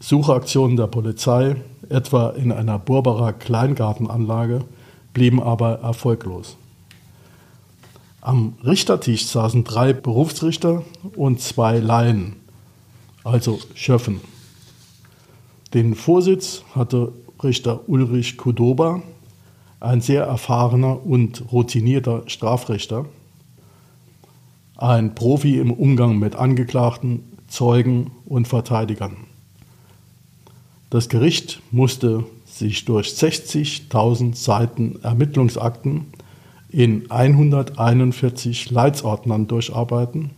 Suchaktionen 0.00 0.76
der 0.76 0.86
Polizei, 0.86 1.56
etwa 1.88 2.30
in 2.30 2.52
einer 2.52 2.78
Burberer 2.78 3.32
Kleingartenanlage, 3.32 4.64
blieben 5.12 5.42
aber 5.42 5.80
erfolglos. 5.80 6.56
Am 8.22 8.54
Richtertisch 8.62 9.26
saßen 9.26 9.64
drei 9.64 9.94
Berufsrichter 9.94 10.84
und 11.16 11.40
zwei 11.40 11.78
Laien, 11.78 12.36
also 13.24 13.58
Schöffen. 13.74 14.20
Den 15.72 15.94
Vorsitz 15.94 16.62
hatte 16.74 17.12
Richter 17.42 17.88
Ulrich 17.88 18.36
Kudoba, 18.36 19.02
ein 19.80 20.02
sehr 20.02 20.24
erfahrener 20.24 21.06
und 21.06 21.50
routinierter 21.50 22.24
Strafrichter, 22.26 23.06
ein 24.76 25.14
Profi 25.14 25.58
im 25.58 25.72
Umgang 25.72 26.18
mit 26.18 26.36
Angeklagten, 26.36 27.22
Zeugen 27.48 28.10
und 28.26 28.46
Verteidigern. 28.48 29.16
Das 30.90 31.08
Gericht 31.08 31.62
musste 31.70 32.24
sich 32.44 32.84
durch 32.84 33.08
60.000 33.08 34.34
Seiten 34.34 34.98
Ermittlungsakten 35.02 36.06
in 36.72 37.10
141 37.10 38.70
Leitsordnern 38.70 39.46
durcharbeiten 39.46 40.30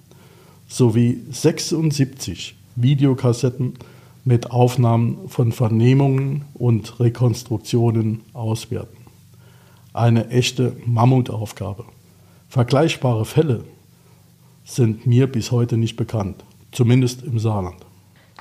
sowie 0.69 1.21
76 1.31 2.57
Videokassetten 2.77 3.75
mit 4.25 4.51
Aufnahmen 4.51 5.29
von 5.29 5.53
Vernehmungen 5.53 6.45
und 6.55 7.01
Rekonstruktionen 7.01 8.23
auswerten. 8.33 8.97
Eine 9.93 10.31
echte 10.31 10.77
Mammutaufgabe. 10.87 11.85
Vergleichbare 12.49 13.25
Fälle 13.25 13.65
sind 14.65 15.07
mir 15.07 15.27
bis 15.27 15.51
heute 15.51 15.77
nicht 15.77 15.97
bekannt, 15.97 16.45
zumindest 16.71 17.23
im 17.25 17.39
Saarland. 17.39 17.77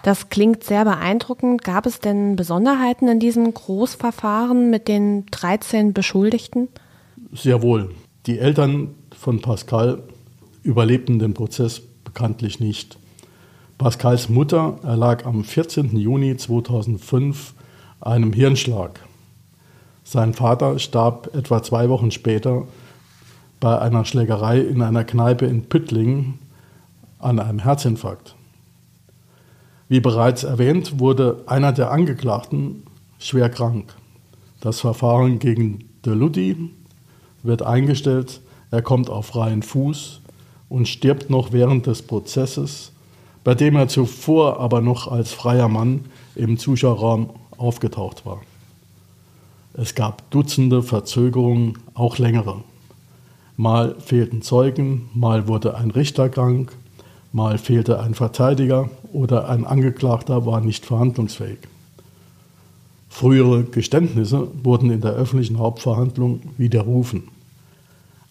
Das 0.03 0.29
klingt 0.29 0.63
sehr 0.63 0.85
beeindruckend. 0.85 1.63
Gab 1.63 1.85
es 1.85 1.99
denn 1.99 2.35
Besonderheiten 2.35 3.07
in 3.07 3.19
diesem 3.19 3.53
Großverfahren 3.53 4.69
mit 4.69 4.87
den 4.87 5.25
13 5.27 5.93
Beschuldigten? 5.93 6.69
Sehr 7.33 7.61
wohl. 7.61 7.91
Die 8.25 8.39
Eltern 8.39 8.89
von 9.17 9.41
Pascal 9.41 10.03
überlebten 10.63 11.17
den 11.17 11.33
Prozess 11.33 11.81
bekanntlich 12.03 12.59
nicht. 12.59 12.97
Pascals 13.77 14.27
Mutter 14.27 14.77
erlag 14.83 15.25
am 15.25 15.45
14. 15.45 15.95
Juni 15.95 16.35
2005 16.35 17.53
einem 18.01 18.33
Hirnschlag. 18.33 18.99
Sein 20.03 20.33
Vater 20.33 20.77
starb 20.77 21.33
etwa 21.33 21.63
zwei 21.63 21.87
Wochen 21.87 22.11
später 22.11 22.67
bei 23.61 23.79
einer 23.79 24.03
Schlägerei 24.03 24.59
in 24.59 24.81
einer 24.81 25.05
Kneipe 25.05 25.45
in 25.45 25.69
Püttlingen 25.69 26.37
an 27.17 27.39
einem 27.39 27.59
Herzinfarkt. 27.59 28.35
Wie 29.87 30.01
bereits 30.01 30.43
erwähnt, 30.43 30.99
wurde 30.99 31.43
einer 31.45 31.71
der 31.71 31.91
Angeklagten 31.91 32.83
schwer 33.19 33.49
krank. 33.49 33.95
Das 34.59 34.81
Verfahren 34.81 35.39
gegen 35.39 35.85
Delutti 36.05 36.71
wird 37.43 37.61
eingestellt, 37.61 38.41
er 38.71 38.81
kommt 38.81 39.09
auf 39.09 39.27
freien 39.27 39.63
Fuß 39.63 40.21
und 40.69 40.87
stirbt 40.87 41.29
noch 41.29 41.51
während 41.51 41.87
des 41.87 42.01
Prozesses, 42.01 42.91
bei 43.43 43.55
dem 43.55 43.75
er 43.75 43.87
zuvor 43.87 44.59
aber 44.59 44.81
noch 44.81 45.07
als 45.07 45.31
freier 45.33 45.67
Mann 45.67 46.05
im 46.35 46.57
Zuschauerraum 46.57 47.31
aufgetaucht 47.57 48.25
war. 48.25 48.41
Es 49.73 49.95
gab 49.95 50.29
Dutzende 50.31 50.83
Verzögerungen, 50.83 51.77
auch 51.93 52.17
längere. 52.17 52.63
Mal 53.57 53.95
fehlten 53.99 54.41
Zeugen, 54.41 55.09
mal 55.13 55.47
wurde 55.47 55.75
ein 55.75 55.91
Richter 55.91 56.29
krank, 56.29 56.75
mal 57.31 57.57
fehlte 57.57 57.99
ein 57.99 58.13
Verteidiger 58.13 58.89
oder 59.13 59.49
ein 59.49 59.65
Angeklagter 59.65 60.45
war 60.45 60.61
nicht 60.61 60.85
verhandlungsfähig. 60.85 61.59
Frühere 63.11 63.65
Geständnisse 63.65 64.47
wurden 64.63 64.89
in 64.89 65.01
der 65.01 65.11
öffentlichen 65.11 65.59
Hauptverhandlung 65.59 66.39
widerrufen. 66.57 67.23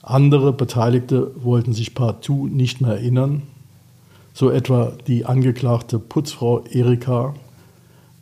Andere 0.03 0.55
Beteiligte 0.55 1.31
wollten 1.37 1.75
sich 1.75 1.95
partout 1.95 2.49
nicht 2.49 2.81
mehr 2.81 2.93
erinnern, 2.93 3.43
so 4.33 4.51
etwa 4.51 4.93
die 5.07 5.27
angeklagte 5.27 5.99
Putzfrau 5.99 6.65
Erika, 6.65 7.35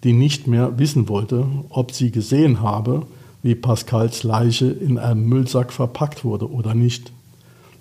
die 0.03 0.13
nicht 0.13 0.49
mehr 0.49 0.79
wissen 0.79 1.09
wollte, 1.09 1.47
ob 1.71 1.93
sie 1.93 2.11
gesehen 2.11 2.61
habe, 2.61 3.07
wie 3.43 3.55
Pascals 3.55 4.25
Leiche 4.25 4.67
in 4.67 4.99
einem 4.99 5.27
Müllsack 5.27 5.73
verpackt 5.73 6.25
wurde 6.25 6.51
oder 6.51 6.75
nicht. 6.75 7.13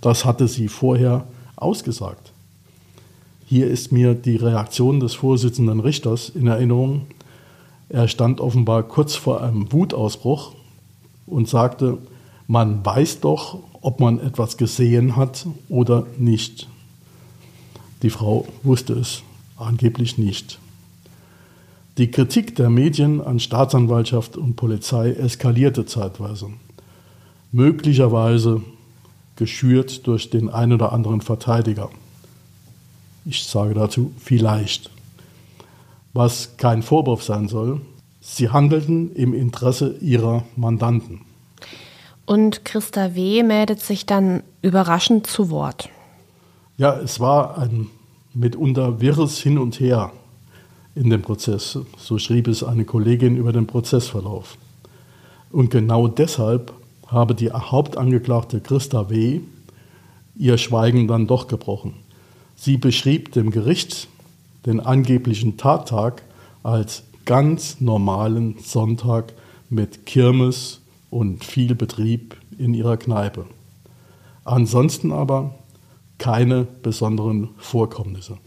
Das 0.01 0.23
hatte 0.23 0.47
sie 0.47 0.67
vorher 0.69 1.27
ausgesagt. 1.55 2.31
Hier 3.47 3.67
ist 3.67 3.91
mir 3.91 4.13
die 4.13 4.35
Reaktion 4.35 4.99
des 4.99 5.15
Vorsitzenden 5.15 5.79
Richters 5.79 6.29
in 6.29 6.45
Erinnerung, 6.45 7.07
er 7.89 8.07
stand 8.07 8.41
offenbar 8.41 8.83
kurz 8.83 9.15
vor 9.15 9.41
einem 9.41 9.71
Wutausbruch 9.71 10.53
und 11.25 11.47
sagte, 11.47 11.97
man 12.47 12.85
weiß 12.85 13.21
doch, 13.21 13.59
ob 13.81 13.99
man 13.99 14.19
etwas 14.19 14.57
gesehen 14.57 15.15
hat 15.15 15.45
oder 15.69 16.05
nicht. 16.17 16.67
Die 18.01 18.09
Frau 18.09 18.47
wusste 18.63 18.93
es 18.93 19.23
angeblich 19.57 20.17
nicht. 20.17 20.59
Die 21.97 22.11
Kritik 22.11 22.55
der 22.55 22.69
Medien 22.69 23.21
an 23.21 23.39
Staatsanwaltschaft 23.39 24.37
und 24.37 24.55
Polizei 24.55 25.11
eskalierte 25.11 25.85
zeitweise, 25.85 26.49
möglicherweise 27.51 28.61
geschürt 29.35 30.05
durch 30.05 30.29
den 30.29 30.49
ein 30.49 30.73
oder 30.73 30.91
anderen 30.91 31.21
Verteidiger. 31.21 31.89
Ich 33.25 33.43
sage 33.45 33.73
dazu 33.73 34.11
vielleicht 34.19 34.91
was 36.17 36.57
kein 36.57 36.81
Vorwurf 36.81 37.23
sein 37.23 37.47
soll. 37.47 37.81
Sie 38.19 38.49
handelten 38.49 39.13
im 39.13 39.33
Interesse 39.33 39.95
ihrer 40.01 40.43
Mandanten. 40.55 41.21
Und 42.25 42.65
Christa 42.65 43.15
W. 43.15 43.43
meldet 43.43 43.79
sich 43.79 44.05
dann 44.05 44.43
überraschend 44.61 45.27
zu 45.27 45.49
Wort. 45.49 45.89
Ja, 46.75 46.99
es 46.99 47.19
war 47.19 47.57
ein 47.57 47.87
mitunter 48.33 48.99
wirres 48.99 49.39
Hin 49.39 49.57
und 49.57 49.79
Her 49.79 50.11
in 50.93 51.09
dem 51.09 51.21
Prozess. 51.21 51.79
So 51.97 52.17
schrieb 52.17 52.47
es 52.47 52.63
eine 52.63 52.83
Kollegin 52.83 53.37
über 53.37 53.53
den 53.53 53.67
Prozessverlauf. 53.67 54.57
Und 55.51 55.71
genau 55.71 56.07
deshalb 56.07 56.73
habe 57.07 57.33
die 57.33 57.51
Hauptangeklagte 57.51 58.59
Christa 58.59 59.09
W. 59.09 59.39
ihr 60.35 60.57
Schweigen 60.57 61.07
dann 61.07 61.27
doch 61.27 61.47
gebrochen. 61.47 61.93
Sie 62.55 62.77
beschrieb 62.77 63.31
dem 63.31 63.51
Gericht 63.51 64.07
den 64.67 64.79
angeblichen 64.79 65.57
Tattag 65.57 66.21
als 66.61 67.03
ganz 67.25 67.81
normalen 67.81 68.57
Sonntag 68.63 69.33
mit 69.69 70.05
Kirmes 70.05 70.81
und 71.09 71.43
viel 71.43 71.73
Betrieb 71.73 72.35
in 72.59 72.73
ihrer 72.73 72.97
Kneipe. 72.97 73.45
Ansonsten 74.43 75.11
aber 75.11 75.55
keine 76.17 76.67
besonderen 76.83 77.49
Vorkommnisse. 77.57 78.37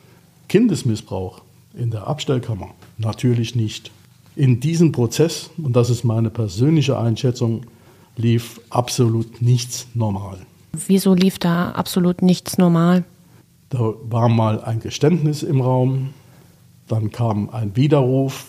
Kindesmissbrauch 0.49 1.43
in 1.75 1.91
der 1.91 2.07
Abstellkammer 2.07 2.71
natürlich 2.99 3.55
nicht. 3.55 3.91
In 4.37 4.61
diesem 4.61 4.93
Prozess, 4.93 5.51
und 5.57 5.75
das 5.75 5.91
ist 5.91 6.05
meine 6.05 6.31
persönliche 6.31 6.99
Einschätzung, 6.99 7.63
lief 8.17 8.61
absolut 8.71 9.43
nichts 9.43 9.87
normal. 9.95 10.39
Wieso 10.73 11.15
lief 11.15 11.39
da 11.39 11.73
absolut 11.73 12.23
nichts 12.23 12.59
normal? 12.59 13.05
Da 13.71 13.95
war 14.03 14.29
mal 14.29 14.61
ein 14.63 14.81
Geständnis 14.81 15.45
im 15.45 15.61
Raum, 15.61 16.11
dann 16.89 17.13
kam 17.13 17.51
ein 17.51 17.77
Widerruf, 17.77 18.45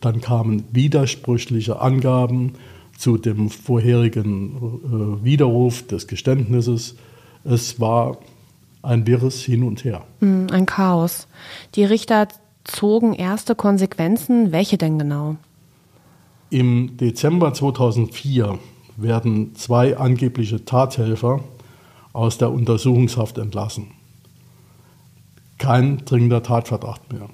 dann 0.00 0.20
kamen 0.20 0.64
widersprüchliche 0.72 1.80
Angaben 1.80 2.54
zu 2.98 3.16
dem 3.16 3.50
vorherigen 3.50 5.20
äh, 5.20 5.24
Widerruf 5.24 5.86
des 5.86 6.08
Geständnisses. 6.08 6.96
Es 7.44 7.78
war 7.78 8.18
ein 8.82 9.06
wirres 9.06 9.42
Hin 9.42 9.62
und 9.62 9.84
Her. 9.84 10.02
Hm, 10.18 10.48
ein 10.50 10.66
Chaos. 10.66 11.28
Die 11.76 11.84
Richter 11.84 12.26
zogen 12.64 13.12
erste 13.12 13.54
Konsequenzen. 13.54 14.50
Welche 14.50 14.76
denn 14.76 14.98
genau? 14.98 15.36
Im 16.50 16.96
Dezember 16.96 17.54
2004 17.54 18.58
werden 18.96 19.54
zwei 19.54 19.96
angebliche 19.96 20.64
Tathelfer 20.64 21.44
aus 22.12 22.38
der 22.38 22.50
Untersuchungshaft 22.50 23.38
entlassen 23.38 23.92
kein 25.58 26.04
dringender 26.04 26.42
Tatverdacht 26.42 27.12
mehr. 27.12 27.28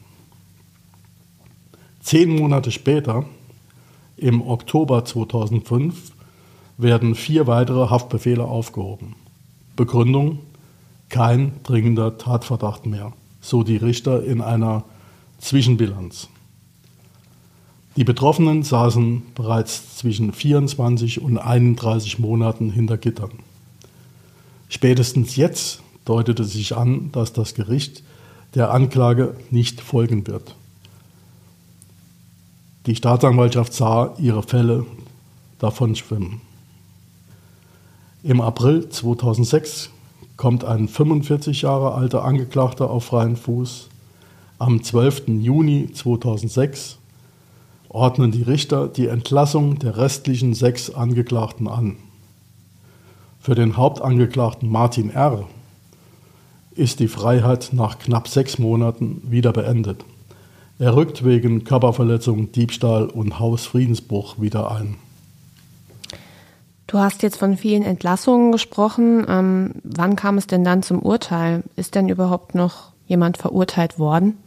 Zehn 2.01 2.37
Monate 2.37 2.71
später, 2.71 3.25
im 4.17 4.43
Oktober 4.43 5.05
2005, 5.05 6.13
werden 6.79 7.15
vier 7.15 7.47
weitere 7.47 7.91
Haftbefehle 7.91 8.45
aufgehoben. 8.45 9.15
Begründung, 9.77 10.39
kein 11.09 11.53
dringender 11.63 12.19
Tatverdacht 12.19 12.87
mehr, 12.87 13.13
so 13.41 13.63
die 13.63 13.77
Richter 13.77 14.25
in 14.25 14.41
einer 14.41 14.85
Zwischenbilanz. 15.39 16.29
Die 17.97 18.05
Betroffenen 18.05 18.63
saßen 18.63 19.23
bereits 19.35 19.97
zwischen 19.97 20.33
24 20.33 21.21
und 21.21 21.39
31 21.39 22.19
Monaten 22.19 22.71
hinter 22.71 22.97
Gittern. 22.97 23.33
Spätestens 24.69 25.37
jetzt 25.37 25.83
deutete 26.05 26.45
sich 26.45 26.77
an, 26.77 27.11
dass 27.13 27.33
das 27.33 27.55
Gericht 27.55 28.05
der 28.55 28.73
Anklage 28.73 29.37
nicht 29.51 29.81
folgen 29.81 30.27
wird. 30.27 30.55
Die 32.87 32.97
Staatsanwaltschaft 32.97 33.73
sah 33.73 34.15
ihre 34.19 34.43
Fälle 34.43 34.87
davon 35.59 35.95
schwimmen. 35.95 36.41
Im 38.23 38.41
April 38.41 38.89
2006 38.89 39.91
kommt 40.37 40.65
ein 40.65 40.89
45 40.89 41.63
Jahre 41.63 41.95
alter 41.95 42.25
Angeklagter 42.25 42.91
auf 42.91 43.05
freien 43.05 43.37
Fuß. 43.37 43.89
Am 44.59 44.83
12. 44.83 45.29
Juni 45.29 45.93
2006 45.93 46.99
ordnen 47.89 48.31
die 48.31 48.43
Richter 48.43 48.89
die 48.89 49.07
Entlassung 49.07 49.79
der 49.79 49.97
restlichen 49.97 50.55
sechs 50.55 50.91
Angeklagten 50.91 51.69
an. 51.69 51.97
Für 53.41 53.55
den 53.55 53.77
Hauptangeklagten 53.77 54.71
Martin 54.71 55.11
R 55.11 55.47
ist 56.75 57.01
die 57.01 57.09
Freiheit 57.09 57.71
nach 57.73 57.99
knapp 57.99 58.29
sechs 58.29 58.59
Monaten 58.59 59.23
wieder 59.29 59.53
beendet. 59.53 60.05
Er 60.79 60.97
rückt 60.97 61.25
wegen 61.25 61.65
Körperverletzung, 61.65 62.53
Diebstahl 62.53 63.07
und 63.07 63.39
Hausfriedensbruch 63.39 64.41
wieder 64.41 64.71
ein. 64.71 64.97
Du 66.87 66.99
hast 66.99 67.23
jetzt 67.23 67.37
von 67.37 67.57
vielen 67.57 67.83
Entlassungen 67.83 68.51
gesprochen. 68.51 69.25
Ähm, 69.29 69.75
wann 69.85 70.17
kam 70.17 70.39
es 70.39 70.47
denn 70.47 70.65
dann 70.65 70.83
zum 70.83 71.01
Urteil? 71.01 71.63
Ist 71.77 71.95
denn 71.95 72.09
überhaupt 72.09 72.55
noch 72.55 72.93
jemand 73.07 73.37
verurteilt 73.37 73.99
worden? 73.99 74.39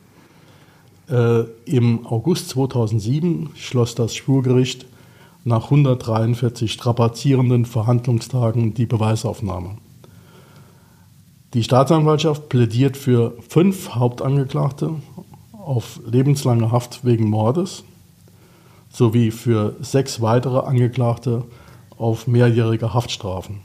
Äh, 1.10 1.44
Im 1.66 2.06
August 2.06 2.50
2007 2.50 3.52
schloss 3.56 3.96
das 3.96 4.16
Schwurgericht 4.16 4.86
nach 5.46 5.66
143 5.66 6.72
strapazierenden 6.72 7.66
Verhandlungstagen 7.66 8.74
die 8.74 8.86
Beweisaufnahme. 8.86 9.78
Die 11.54 11.64
Staatsanwaltschaft 11.64 12.50
plädiert 12.50 12.98
für 12.98 13.38
fünf 13.48 13.94
Hauptangeklagte 13.94 14.96
auf 15.52 16.00
lebenslange 16.04 16.72
Haft 16.72 17.06
wegen 17.06 17.30
Mordes 17.30 17.84
sowie 18.90 19.30
für 19.30 19.76
sechs 19.80 20.20
weitere 20.20 20.62
Angeklagte 20.62 21.44
auf 21.96 22.26
mehrjährige 22.26 22.96
Haftstrafen. 22.96 23.60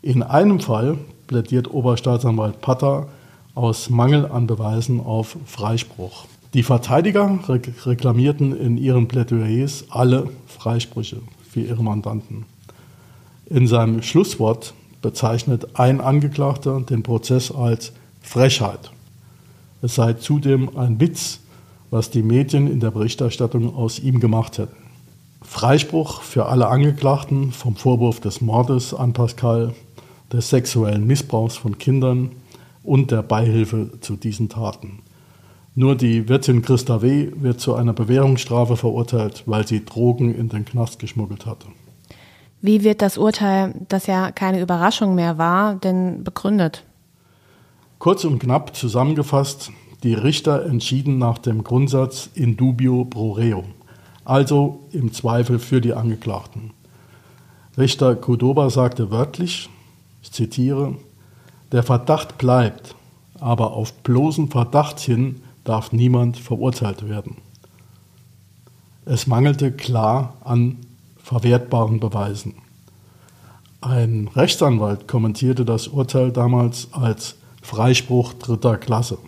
In 0.00 0.22
einem 0.22 0.58
Fall 0.60 0.96
plädiert 1.26 1.70
Oberstaatsanwalt 1.70 2.62
Patter 2.62 3.08
aus 3.54 3.90
Mangel 3.90 4.24
an 4.26 4.46
Beweisen 4.46 4.98
auf 4.98 5.36
Freispruch. 5.44 6.24
Die 6.54 6.62
Verteidiger 6.62 7.38
reklamierten 7.84 8.56
in 8.56 8.78
ihren 8.78 9.06
Plädoyers 9.06 9.84
alle 9.90 10.30
Freisprüche 10.46 11.18
für 11.50 11.60
ihre 11.60 11.82
Mandanten. 11.82 12.46
In 13.46 13.66
seinem 13.66 14.02
Schlusswort 14.02 14.72
bezeichnet 15.02 15.78
ein 15.78 16.00
Angeklagter 16.00 16.80
den 16.80 17.02
Prozess 17.02 17.50
als 17.52 17.92
Frechheit. 18.20 18.90
Es 19.82 19.96
sei 19.96 20.14
zudem 20.14 20.76
ein 20.78 21.00
Witz, 21.00 21.40
was 21.90 22.10
die 22.10 22.22
Medien 22.22 22.68
in 22.68 22.80
der 22.80 22.92
Berichterstattung 22.92 23.74
aus 23.74 23.98
ihm 23.98 24.20
gemacht 24.20 24.58
hätten. 24.58 24.76
Freispruch 25.42 26.22
für 26.22 26.46
alle 26.46 26.68
Angeklagten 26.68 27.52
vom 27.52 27.76
Vorwurf 27.76 28.20
des 28.20 28.40
Mordes 28.40 28.94
an 28.94 29.12
Pascal, 29.12 29.74
des 30.32 30.48
sexuellen 30.48 31.06
Missbrauchs 31.06 31.56
von 31.56 31.76
Kindern 31.78 32.30
und 32.82 33.10
der 33.10 33.22
Beihilfe 33.22 33.90
zu 34.00 34.16
diesen 34.16 34.48
Taten. 34.48 35.00
Nur 35.74 35.96
die 35.96 36.28
Wirtin 36.28 36.62
Christa 36.62 37.02
W. 37.02 37.32
wird 37.34 37.60
zu 37.60 37.74
einer 37.74 37.92
Bewährungsstrafe 37.92 38.76
verurteilt, 38.76 39.42
weil 39.46 39.66
sie 39.66 39.84
Drogen 39.84 40.34
in 40.34 40.48
den 40.48 40.64
Knast 40.64 40.98
geschmuggelt 40.98 41.46
hatte. 41.46 41.66
Wie 42.62 42.84
wird 42.84 43.02
das 43.02 43.18
Urteil, 43.18 43.74
das 43.88 44.06
ja 44.06 44.30
keine 44.30 44.60
Überraschung 44.60 45.16
mehr 45.16 45.36
war, 45.36 45.74
denn 45.74 46.22
begründet? 46.22 46.84
Kurz 47.98 48.24
und 48.24 48.38
knapp 48.38 48.74
zusammengefasst, 48.74 49.72
Die 50.02 50.14
Richter 50.14 50.66
entschieden 50.66 51.18
nach 51.18 51.38
dem 51.38 51.62
Grundsatz 51.62 52.28
in 52.34 52.56
dubio 52.56 53.04
pro 53.04 53.32
reo, 53.32 53.62
also 54.24 54.80
im 54.90 55.12
Zweifel 55.12 55.60
für 55.60 55.80
die 55.80 55.94
Angeklagten. 55.94 56.72
Richter 57.78 58.16
Kudoba 58.16 58.68
sagte 58.68 59.12
wörtlich, 59.12 59.70
ich 60.20 60.32
zitiere, 60.32 60.96
der 61.70 61.84
Verdacht 61.84 62.36
bleibt, 62.36 62.96
aber 63.38 63.74
auf 63.74 63.92
bloßen 64.02 64.50
Verdacht 64.50 64.98
hin 64.98 65.40
darf 65.62 65.92
niemand 65.92 66.36
verurteilt 66.36 67.08
werden. 67.08 67.36
Es 69.04 69.28
mangelte 69.28 69.70
klar 69.70 70.34
an 70.42 70.78
verwertbaren 71.22 72.00
Beweisen. 72.00 72.54
Ein 73.80 74.28
Rechtsanwalt 74.34 75.08
kommentierte 75.08 75.64
das 75.64 75.88
Urteil 75.88 76.30
damals 76.30 76.88
als 76.92 77.36
Freispruch 77.62 78.32
dritter 78.34 78.76
Klasse. 78.76 79.18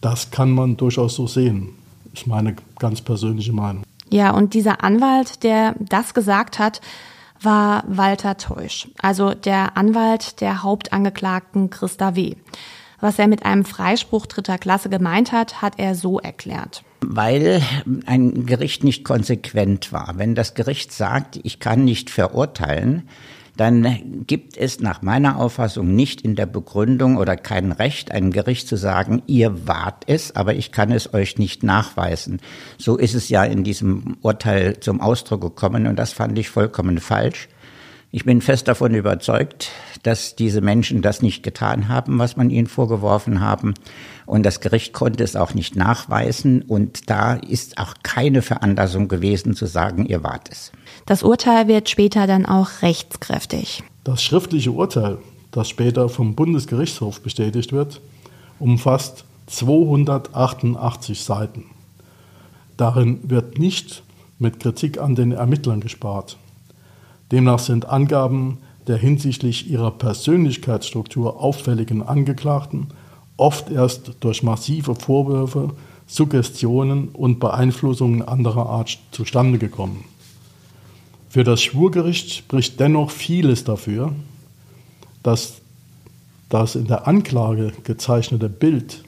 Das 0.00 0.30
kann 0.30 0.50
man 0.50 0.76
durchaus 0.76 1.14
so 1.14 1.26
sehen, 1.26 1.70
ist 2.12 2.26
meine 2.26 2.56
ganz 2.78 3.00
persönliche 3.00 3.52
Meinung. 3.52 3.84
Ja, 4.10 4.30
und 4.32 4.54
dieser 4.54 4.84
Anwalt, 4.84 5.42
der 5.42 5.74
das 5.80 6.14
gesagt 6.14 6.58
hat, 6.58 6.80
war 7.40 7.84
Walter 7.88 8.36
Teusch, 8.36 8.88
also 9.00 9.34
der 9.34 9.76
Anwalt 9.76 10.40
der 10.40 10.62
Hauptangeklagten 10.62 11.70
Christa 11.70 12.14
W. 12.14 12.36
Was 13.00 13.18
er 13.18 13.26
mit 13.26 13.44
einem 13.44 13.64
Freispruch 13.64 14.26
dritter 14.26 14.58
Klasse 14.58 14.88
gemeint 14.88 15.32
hat, 15.32 15.60
hat 15.60 15.74
er 15.78 15.94
so 15.94 16.20
erklärt 16.20 16.84
weil 17.10 17.62
ein 18.06 18.46
Gericht 18.46 18.84
nicht 18.84 19.04
konsequent 19.04 19.92
war. 19.92 20.14
Wenn 20.16 20.34
das 20.34 20.54
Gericht 20.54 20.92
sagt, 20.92 21.38
ich 21.42 21.60
kann 21.60 21.84
nicht 21.84 22.10
verurteilen, 22.10 23.08
dann 23.56 24.24
gibt 24.26 24.56
es 24.56 24.80
nach 24.80 25.02
meiner 25.02 25.38
Auffassung 25.38 25.94
nicht 25.94 26.22
in 26.22 26.34
der 26.34 26.46
Begründung 26.46 27.16
oder 27.16 27.36
kein 27.36 27.70
Recht, 27.70 28.10
einem 28.10 28.32
Gericht 28.32 28.66
zu 28.66 28.76
sagen, 28.76 29.22
ihr 29.26 29.68
wart 29.68 30.04
es, 30.06 30.34
aber 30.34 30.54
ich 30.54 30.72
kann 30.72 30.90
es 30.90 31.14
euch 31.14 31.38
nicht 31.38 31.62
nachweisen. 31.62 32.40
So 32.78 32.96
ist 32.96 33.14
es 33.14 33.28
ja 33.28 33.44
in 33.44 33.62
diesem 33.62 34.16
Urteil 34.22 34.80
zum 34.80 35.00
Ausdruck 35.00 35.42
gekommen 35.42 35.86
und 35.86 35.96
das 35.96 36.12
fand 36.12 36.36
ich 36.38 36.50
vollkommen 36.50 36.98
falsch. 36.98 37.48
Ich 38.14 38.24
bin 38.24 38.40
fest 38.40 38.68
davon 38.68 38.94
überzeugt, 38.94 39.72
dass 40.04 40.36
diese 40.36 40.60
Menschen 40.60 41.02
das 41.02 41.20
nicht 41.20 41.42
getan 41.42 41.88
haben, 41.88 42.20
was 42.20 42.36
man 42.36 42.48
ihnen 42.48 42.68
vorgeworfen 42.68 43.40
haben. 43.40 43.74
Und 44.24 44.46
das 44.46 44.60
Gericht 44.60 44.92
konnte 44.92 45.24
es 45.24 45.34
auch 45.34 45.52
nicht 45.52 45.74
nachweisen. 45.74 46.62
Und 46.62 47.10
da 47.10 47.34
ist 47.34 47.76
auch 47.76 47.94
keine 48.04 48.40
Veranlassung 48.40 49.08
gewesen 49.08 49.56
zu 49.56 49.66
sagen, 49.66 50.06
ihr 50.06 50.22
wart 50.22 50.48
es. 50.48 50.70
Das 51.06 51.24
Urteil 51.24 51.66
wird 51.66 51.90
später 51.90 52.28
dann 52.28 52.46
auch 52.46 52.82
rechtskräftig. 52.82 53.82
Das 54.04 54.22
schriftliche 54.22 54.70
Urteil, 54.70 55.18
das 55.50 55.68
später 55.68 56.08
vom 56.08 56.36
Bundesgerichtshof 56.36 57.20
bestätigt 57.20 57.72
wird, 57.72 58.00
umfasst 58.60 59.24
288 59.48 61.20
Seiten. 61.20 61.64
Darin 62.76 63.18
wird 63.28 63.58
nicht 63.58 64.04
mit 64.38 64.60
Kritik 64.60 65.00
an 65.00 65.16
den 65.16 65.32
Ermittlern 65.32 65.80
gespart. 65.80 66.36
Demnach 67.32 67.58
sind 67.58 67.86
Angaben 67.86 68.58
der 68.86 68.96
hinsichtlich 68.96 69.70
ihrer 69.70 69.90
Persönlichkeitsstruktur 69.90 71.40
auffälligen 71.40 72.02
Angeklagten 72.02 72.88
oft 73.36 73.70
erst 73.70 74.12
durch 74.20 74.42
massive 74.42 74.94
Vorwürfe, 74.94 75.70
Suggestionen 76.06 77.08
und 77.08 77.40
Beeinflussungen 77.40 78.22
anderer 78.22 78.66
Art 78.66 78.98
zustande 79.10 79.58
gekommen. 79.58 80.04
Für 81.30 81.44
das 81.44 81.62
Schwurgericht 81.62 82.32
spricht 82.32 82.78
dennoch 82.78 83.10
vieles 83.10 83.64
dafür, 83.64 84.12
dass 85.22 85.62
das 86.48 86.76
in 86.76 86.86
der 86.86 87.08
Anklage 87.08 87.72
gezeichnete 87.82 88.48
Bild 88.48 89.02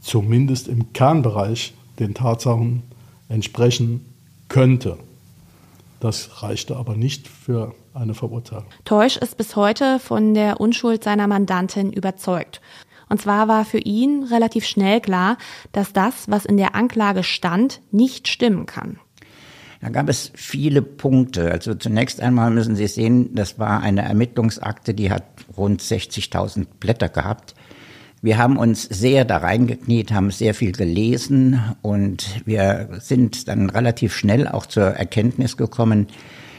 zumindest 0.00 0.68
im 0.68 0.92
Kernbereich 0.92 1.74
den 1.98 2.14
Tatsachen 2.14 2.82
entsprechen 3.28 4.04
könnte. 4.48 4.98
Das 6.06 6.40
reichte 6.40 6.76
aber 6.76 6.94
nicht 6.94 7.26
für 7.26 7.74
eine 7.92 8.14
Verurteilung. 8.14 8.66
Teusch 8.84 9.16
ist 9.16 9.36
bis 9.36 9.56
heute 9.56 9.98
von 9.98 10.34
der 10.34 10.60
Unschuld 10.60 11.02
seiner 11.02 11.26
Mandantin 11.26 11.92
überzeugt. 11.92 12.60
Und 13.08 13.20
zwar 13.20 13.48
war 13.48 13.64
für 13.64 13.78
ihn 13.78 14.22
relativ 14.22 14.66
schnell 14.66 15.00
klar, 15.00 15.36
dass 15.72 15.92
das, 15.92 16.30
was 16.30 16.44
in 16.44 16.58
der 16.58 16.76
Anklage 16.76 17.24
stand, 17.24 17.80
nicht 17.90 18.28
stimmen 18.28 18.66
kann. 18.66 19.00
Da 19.80 19.88
gab 19.88 20.08
es 20.08 20.30
viele 20.36 20.80
Punkte. 20.80 21.50
Also 21.50 21.74
zunächst 21.74 22.20
einmal 22.20 22.52
müssen 22.52 22.76
Sie 22.76 22.86
sehen, 22.86 23.34
das 23.34 23.58
war 23.58 23.80
eine 23.80 24.02
Ermittlungsakte, 24.02 24.94
die 24.94 25.10
hat 25.10 25.24
rund 25.56 25.82
60.000 25.82 26.66
Blätter 26.78 27.08
gehabt. 27.08 27.55
Wir 28.26 28.38
haben 28.38 28.56
uns 28.56 28.82
sehr 28.82 29.24
da 29.24 29.36
reingekniet, 29.36 30.10
haben 30.10 30.32
sehr 30.32 30.52
viel 30.52 30.72
gelesen 30.72 31.60
und 31.80 32.42
wir 32.44 32.88
sind 32.98 33.46
dann 33.46 33.70
relativ 33.70 34.16
schnell 34.16 34.48
auch 34.48 34.66
zur 34.66 34.82
Erkenntnis 34.82 35.56
gekommen, 35.56 36.08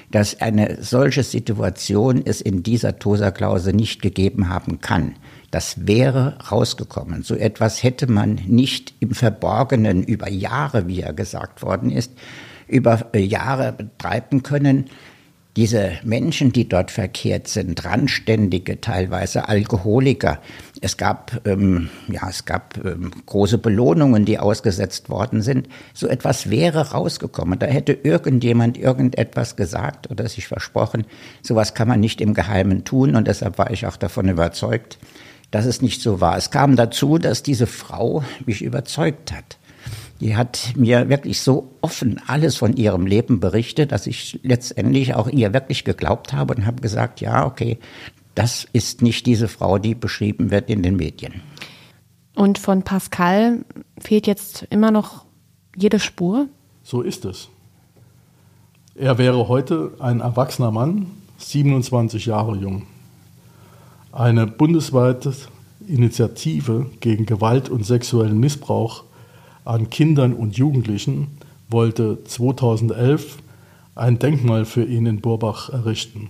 dass 0.09 0.39
eine 0.39 0.81
solche 0.81 1.23
Situation 1.23 2.21
es 2.23 2.39
in 2.39 2.63
dieser 2.63 2.99
Tosa-Klausel 2.99 3.73
nicht 3.73 4.01
gegeben 4.01 4.47
haben 4.47 4.79
kann. 4.79 5.15
Das 5.51 5.85
wäre 5.85 6.37
rausgekommen. 6.49 7.23
So 7.23 7.35
etwas 7.35 7.83
hätte 7.83 8.09
man 8.09 8.35
nicht 8.47 8.93
im 9.01 9.11
Verborgenen 9.11 10.03
über 10.03 10.29
Jahre, 10.29 10.87
wie 10.87 11.01
er 11.01 11.11
gesagt 11.11 11.63
worden 11.63 11.91
ist, 11.91 12.13
über 12.69 13.13
Jahre 13.13 13.73
betreiben 13.73 14.41
können 14.41 14.85
diese 15.57 15.93
Menschen, 16.03 16.53
die 16.53 16.69
dort 16.69 16.91
verkehrt 16.91 17.47
sind, 17.47 17.83
Randständige, 17.83 18.79
teilweise 18.79 19.49
Alkoholiker. 19.49 20.39
Es 20.81 20.97
gab, 20.97 21.41
ähm, 21.47 21.89
ja, 22.07 22.29
es 22.29 22.45
gab 22.45 22.79
ähm, 22.85 23.11
große 23.25 23.57
Belohnungen, 23.57 24.23
die 24.23 24.37
ausgesetzt 24.37 25.09
worden 25.09 25.41
sind. 25.41 25.67
So 25.95 26.07
etwas 26.07 26.51
wäre 26.51 26.91
rausgekommen. 26.91 27.57
Da 27.57 27.65
hätte 27.65 27.93
irgendjemand 27.93 28.77
irgendetwas 28.77 29.55
gesagt 29.55 30.11
oder 30.11 30.29
sich 30.29 30.47
versprochen. 30.47 31.05
Sowas 31.41 31.73
kann 31.73 31.87
man 31.87 31.99
nicht 31.99 32.21
im 32.21 32.35
Geheimen 32.35 32.83
tun 32.83 33.15
und 33.15 33.27
deshalb 33.27 33.57
war 33.57 33.71
ich 33.71 33.87
auch 33.87 33.97
davon 33.97 34.29
überzeugt, 34.29 34.99
dass 35.49 35.65
es 35.65 35.81
nicht 35.81 36.03
so 36.03 36.21
war. 36.21 36.37
Es 36.37 36.51
kam 36.51 36.75
dazu, 36.75 37.17
dass 37.17 37.41
diese 37.41 37.65
Frau 37.65 38.23
mich 38.45 38.61
überzeugt 38.61 39.31
hat. 39.31 39.57
Die 40.19 40.35
hat 40.35 40.73
mir 40.75 41.09
wirklich 41.09 41.41
so 41.41 41.71
offen 41.81 42.19
alles 42.25 42.55
von 42.57 42.75
ihrem 42.75 43.05
Leben 43.05 43.39
berichtet, 43.39 43.91
dass 43.91 44.07
ich 44.07 44.39
letztendlich 44.43 45.13
auch 45.13 45.27
ihr 45.27 45.53
wirklich 45.53 45.83
geglaubt 45.83 46.33
habe 46.33 46.55
und 46.55 46.65
habe 46.65 46.81
gesagt, 46.81 47.21
ja, 47.21 47.45
okay, 47.45 47.77
das 48.33 48.67
ist 48.73 49.01
nicht 49.01 49.25
diese 49.25 49.47
Frau, 49.47 49.77
die 49.77 49.95
beschrieben 49.95 50.51
wird 50.51 50.69
in 50.69 50.83
den 50.83 50.95
Medien. 50.95 51.41
Und 52.35 52.57
von 52.59 52.83
Pascal 52.83 53.65
fehlt 53.99 54.27
jetzt 54.27 54.67
immer 54.69 54.91
noch 54.91 55.25
jede 55.75 55.99
Spur? 55.99 56.47
So 56.83 57.01
ist 57.01 57.25
es. 57.25 57.49
Er 58.95 59.17
wäre 59.17 59.47
heute 59.47 59.93
ein 59.99 60.21
erwachsener 60.21 60.71
Mann, 60.71 61.07
27 61.37 62.25
Jahre 62.25 62.55
jung. 62.55 62.83
Eine 64.11 64.47
bundesweite 64.47 65.33
Initiative 65.87 66.87
gegen 66.99 67.25
Gewalt 67.25 67.69
und 67.69 67.85
sexuellen 67.85 68.39
Missbrauch 68.39 69.03
an 69.67 69.89
Kindern 69.89 70.33
und 70.33 70.57
Jugendlichen 70.57 71.27
wollte 71.69 72.23
2011 72.23 73.37
ein 73.95 74.19
Denkmal 74.19 74.65
für 74.65 74.85
ihn 74.85 75.05
in 75.05 75.21
Burbach 75.21 75.69
errichten. 75.69 76.29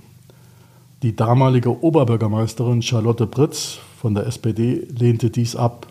Die 1.04 1.16
damalige 1.16 1.84
Oberbürgermeisterin 1.84 2.82
Charlotte 2.82 3.28
Britz 3.28 3.78
von 4.02 4.16
der 4.16 4.26
SPD 4.26 4.88
lehnte 4.90 5.30
dies 5.30 5.56
ab, 5.56 5.88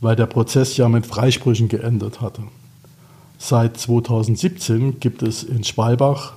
weil 0.00 0.16
der 0.16 0.26
Prozess 0.26 0.76
ja 0.76 0.88
mit 0.88 1.06
Freisprüchen 1.06 1.68
geendet 1.68 2.20
hatte. 2.20 2.42
Seit 3.38 3.78
2017 3.78 5.00
gibt 5.00 5.22
es 5.22 5.42
in 5.42 5.64
Schwalbach 5.64 6.34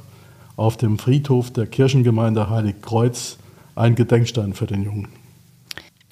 auf 0.56 0.78
dem 0.78 0.98
Friedhof 0.98 1.52
der 1.52 1.68
Kirchengemeinde 1.68 2.50
Heiligkreuz 2.50 3.38
einen 3.76 3.96
Gedenkstein 3.96 4.54
für 4.54 4.68
den 4.68 4.84
Jungen. 4.84 5.10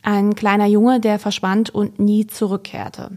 Ein 0.03 0.35
kleiner 0.35 0.65
Junge, 0.65 0.99
der 0.99 1.19
verschwand 1.19 1.69
und 1.69 1.99
nie 1.99 2.27
zurückkehrte. 2.27 3.11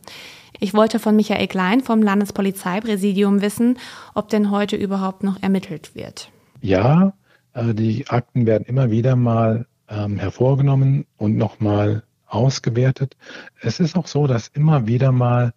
Ich 0.60 0.74
wollte 0.74 0.98
von 0.98 1.16
Michael 1.16 1.48
Klein 1.48 1.80
vom 1.80 2.02
Landespolizeipräsidium 2.02 3.40
wissen, 3.40 3.78
ob 4.14 4.28
denn 4.28 4.50
heute 4.50 4.76
überhaupt 4.76 5.22
noch 5.22 5.42
ermittelt 5.42 5.94
wird. 5.94 6.30
Ja, 6.60 7.12
äh, 7.54 7.74
die 7.74 8.08
Akten 8.08 8.46
werden 8.46 8.64
immer 8.66 8.90
wieder 8.90 9.16
mal 9.16 9.66
ähm, 9.88 10.18
hervorgenommen 10.18 11.06
und 11.16 11.36
nochmal 11.36 12.04
ausgewertet. 12.26 13.16
Es 13.60 13.80
ist 13.80 13.96
auch 13.96 14.06
so, 14.06 14.26
dass 14.26 14.48
immer 14.48 14.86
wieder 14.86 15.12
mal 15.12 15.52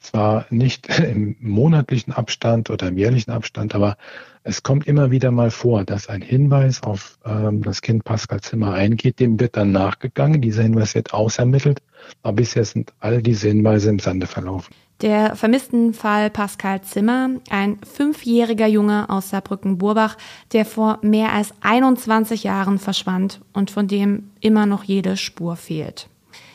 zwar 0.00 0.46
nicht 0.50 0.88
im 0.98 1.36
monatlichen 1.40 2.12
Abstand 2.12 2.70
oder 2.70 2.88
im 2.88 2.98
jährlichen 2.98 3.30
Abstand, 3.30 3.74
aber 3.74 3.96
es 4.42 4.62
kommt 4.62 4.86
immer 4.86 5.10
wieder 5.10 5.30
mal 5.30 5.50
vor, 5.50 5.84
dass 5.84 6.08
ein 6.08 6.22
Hinweis 6.22 6.82
auf 6.82 7.18
ähm, 7.24 7.62
das 7.62 7.82
Kind 7.82 8.04
Pascal 8.04 8.40
Zimmer 8.40 8.72
eingeht, 8.72 9.20
dem 9.20 9.38
wird 9.38 9.56
dann 9.56 9.72
nachgegangen, 9.72 10.40
dieser 10.40 10.62
Hinweis 10.62 10.94
wird 10.94 11.12
ausermittelt, 11.12 11.82
aber 12.22 12.36
bisher 12.36 12.64
sind 12.64 12.92
all 13.00 13.22
diese 13.22 13.48
Hinweise 13.48 13.90
im 13.90 13.98
Sande 13.98 14.26
verlaufen. 14.26 14.74
Der 15.02 15.34
vermissten 15.34 15.94
Fall 15.94 16.28
Pascal 16.28 16.82
Zimmer, 16.82 17.30
ein 17.48 17.78
fünfjähriger 17.82 18.66
Junge 18.66 19.08
aus 19.08 19.30
Saarbrücken-Burbach, 19.30 20.18
der 20.52 20.66
vor 20.66 20.98
mehr 21.00 21.32
als 21.32 21.54
21 21.62 22.44
Jahren 22.44 22.78
verschwand 22.78 23.40
und 23.54 23.70
von 23.70 23.88
dem 23.88 24.30
immer 24.40 24.66
noch 24.66 24.84
jede 24.84 25.16
Spur 25.16 25.56
fehlt. 25.56 26.08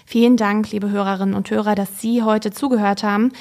Vielen 0.06 0.38
Dank, 0.38 0.72
liebe 0.72 0.92
Hörerinnen 0.92 1.34
und 1.34 1.50
Hörer, 1.50 1.74
dass 1.74 2.00
Sie 2.00 2.22
heute 2.22 2.52
zugehört 2.52 3.02
haben. 3.02 3.32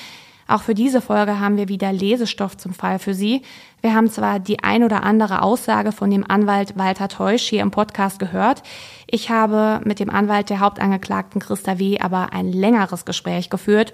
Auch 0.47 0.63
für 0.63 0.75
diese 0.75 1.01
Folge 1.01 1.39
haben 1.39 1.57
wir 1.57 1.69
wieder 1.69 1.93
Lesestoff 1.93 2.57
zum 2.57 2.73
Fall 2.73 2.99
für 2.99 3.15
Sie. 3.15 3.43
Wir 3.85 3.95
haben 3.95 4.09
zwar 4.09 4.41
die 4.41 4.65
ein 4.65 4.83
oder 4.83 5.03
andere 5.03 5.43
Aussage 5.43 5.93
von 5.93 6.11
dem 6.11 6.25
Anwalt 6.27 6.79
Walter 6.79 7.07
Teusch 7.07 7.43
hier 7.43 7.61
im 7.61 7.71
Podcast 7.71 8.19
gehört. 8.19 8.63
Ich 9.07 9.29
habe 9.29 9.83
mit 9.85 10.01
dem 10.01 10.09
Anwalt 10.09 10.49
der 10.49 10.61
Hauptangeklagten 10.61 11.39
Christa 11.39 11.79
W. 11.79 11.99
aber 12.01 12.33
ein 12.33 12.51
längeres 12.51 13.05
Gespräch 13.05 13.51
geführt 13.51 13.93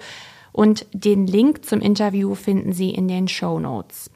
und 0.53 0.85
den 0.93 1.27
Link 1.27 1.65
zum 1.65 1.81
Interview 1.81 2.35
finden 2.35 2.71
Sie 2.71 2.91
in 2.91 3.09
den 3.09 3.27
Show 3.27 3.59
Notes. 3.59 4.09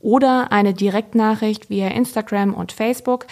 oder 0.00 0.50
eine 0.52 0.74
Direktnachricht 0.74 1.70
via 1.70 1.88
Instagram 1.88 2.54
und 2.54 2.72
Facebook. 2.72 3.26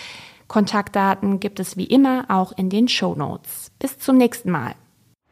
Kontaktdaten 0.49 1.39
gibt 1.41 1.61
es 1.61 1.77
wie 1.77 1.87
immer 1.87 2.25
auch 2.29 2.53
in 2.53 2.69
den 2.69 2.89
Show 2.89 3.15
Notes. 3.15 3.71
Bis 3.79 3.99
zum 3.99 4.19
nächsten 4.19 4.51
Mal. 4.51 4.75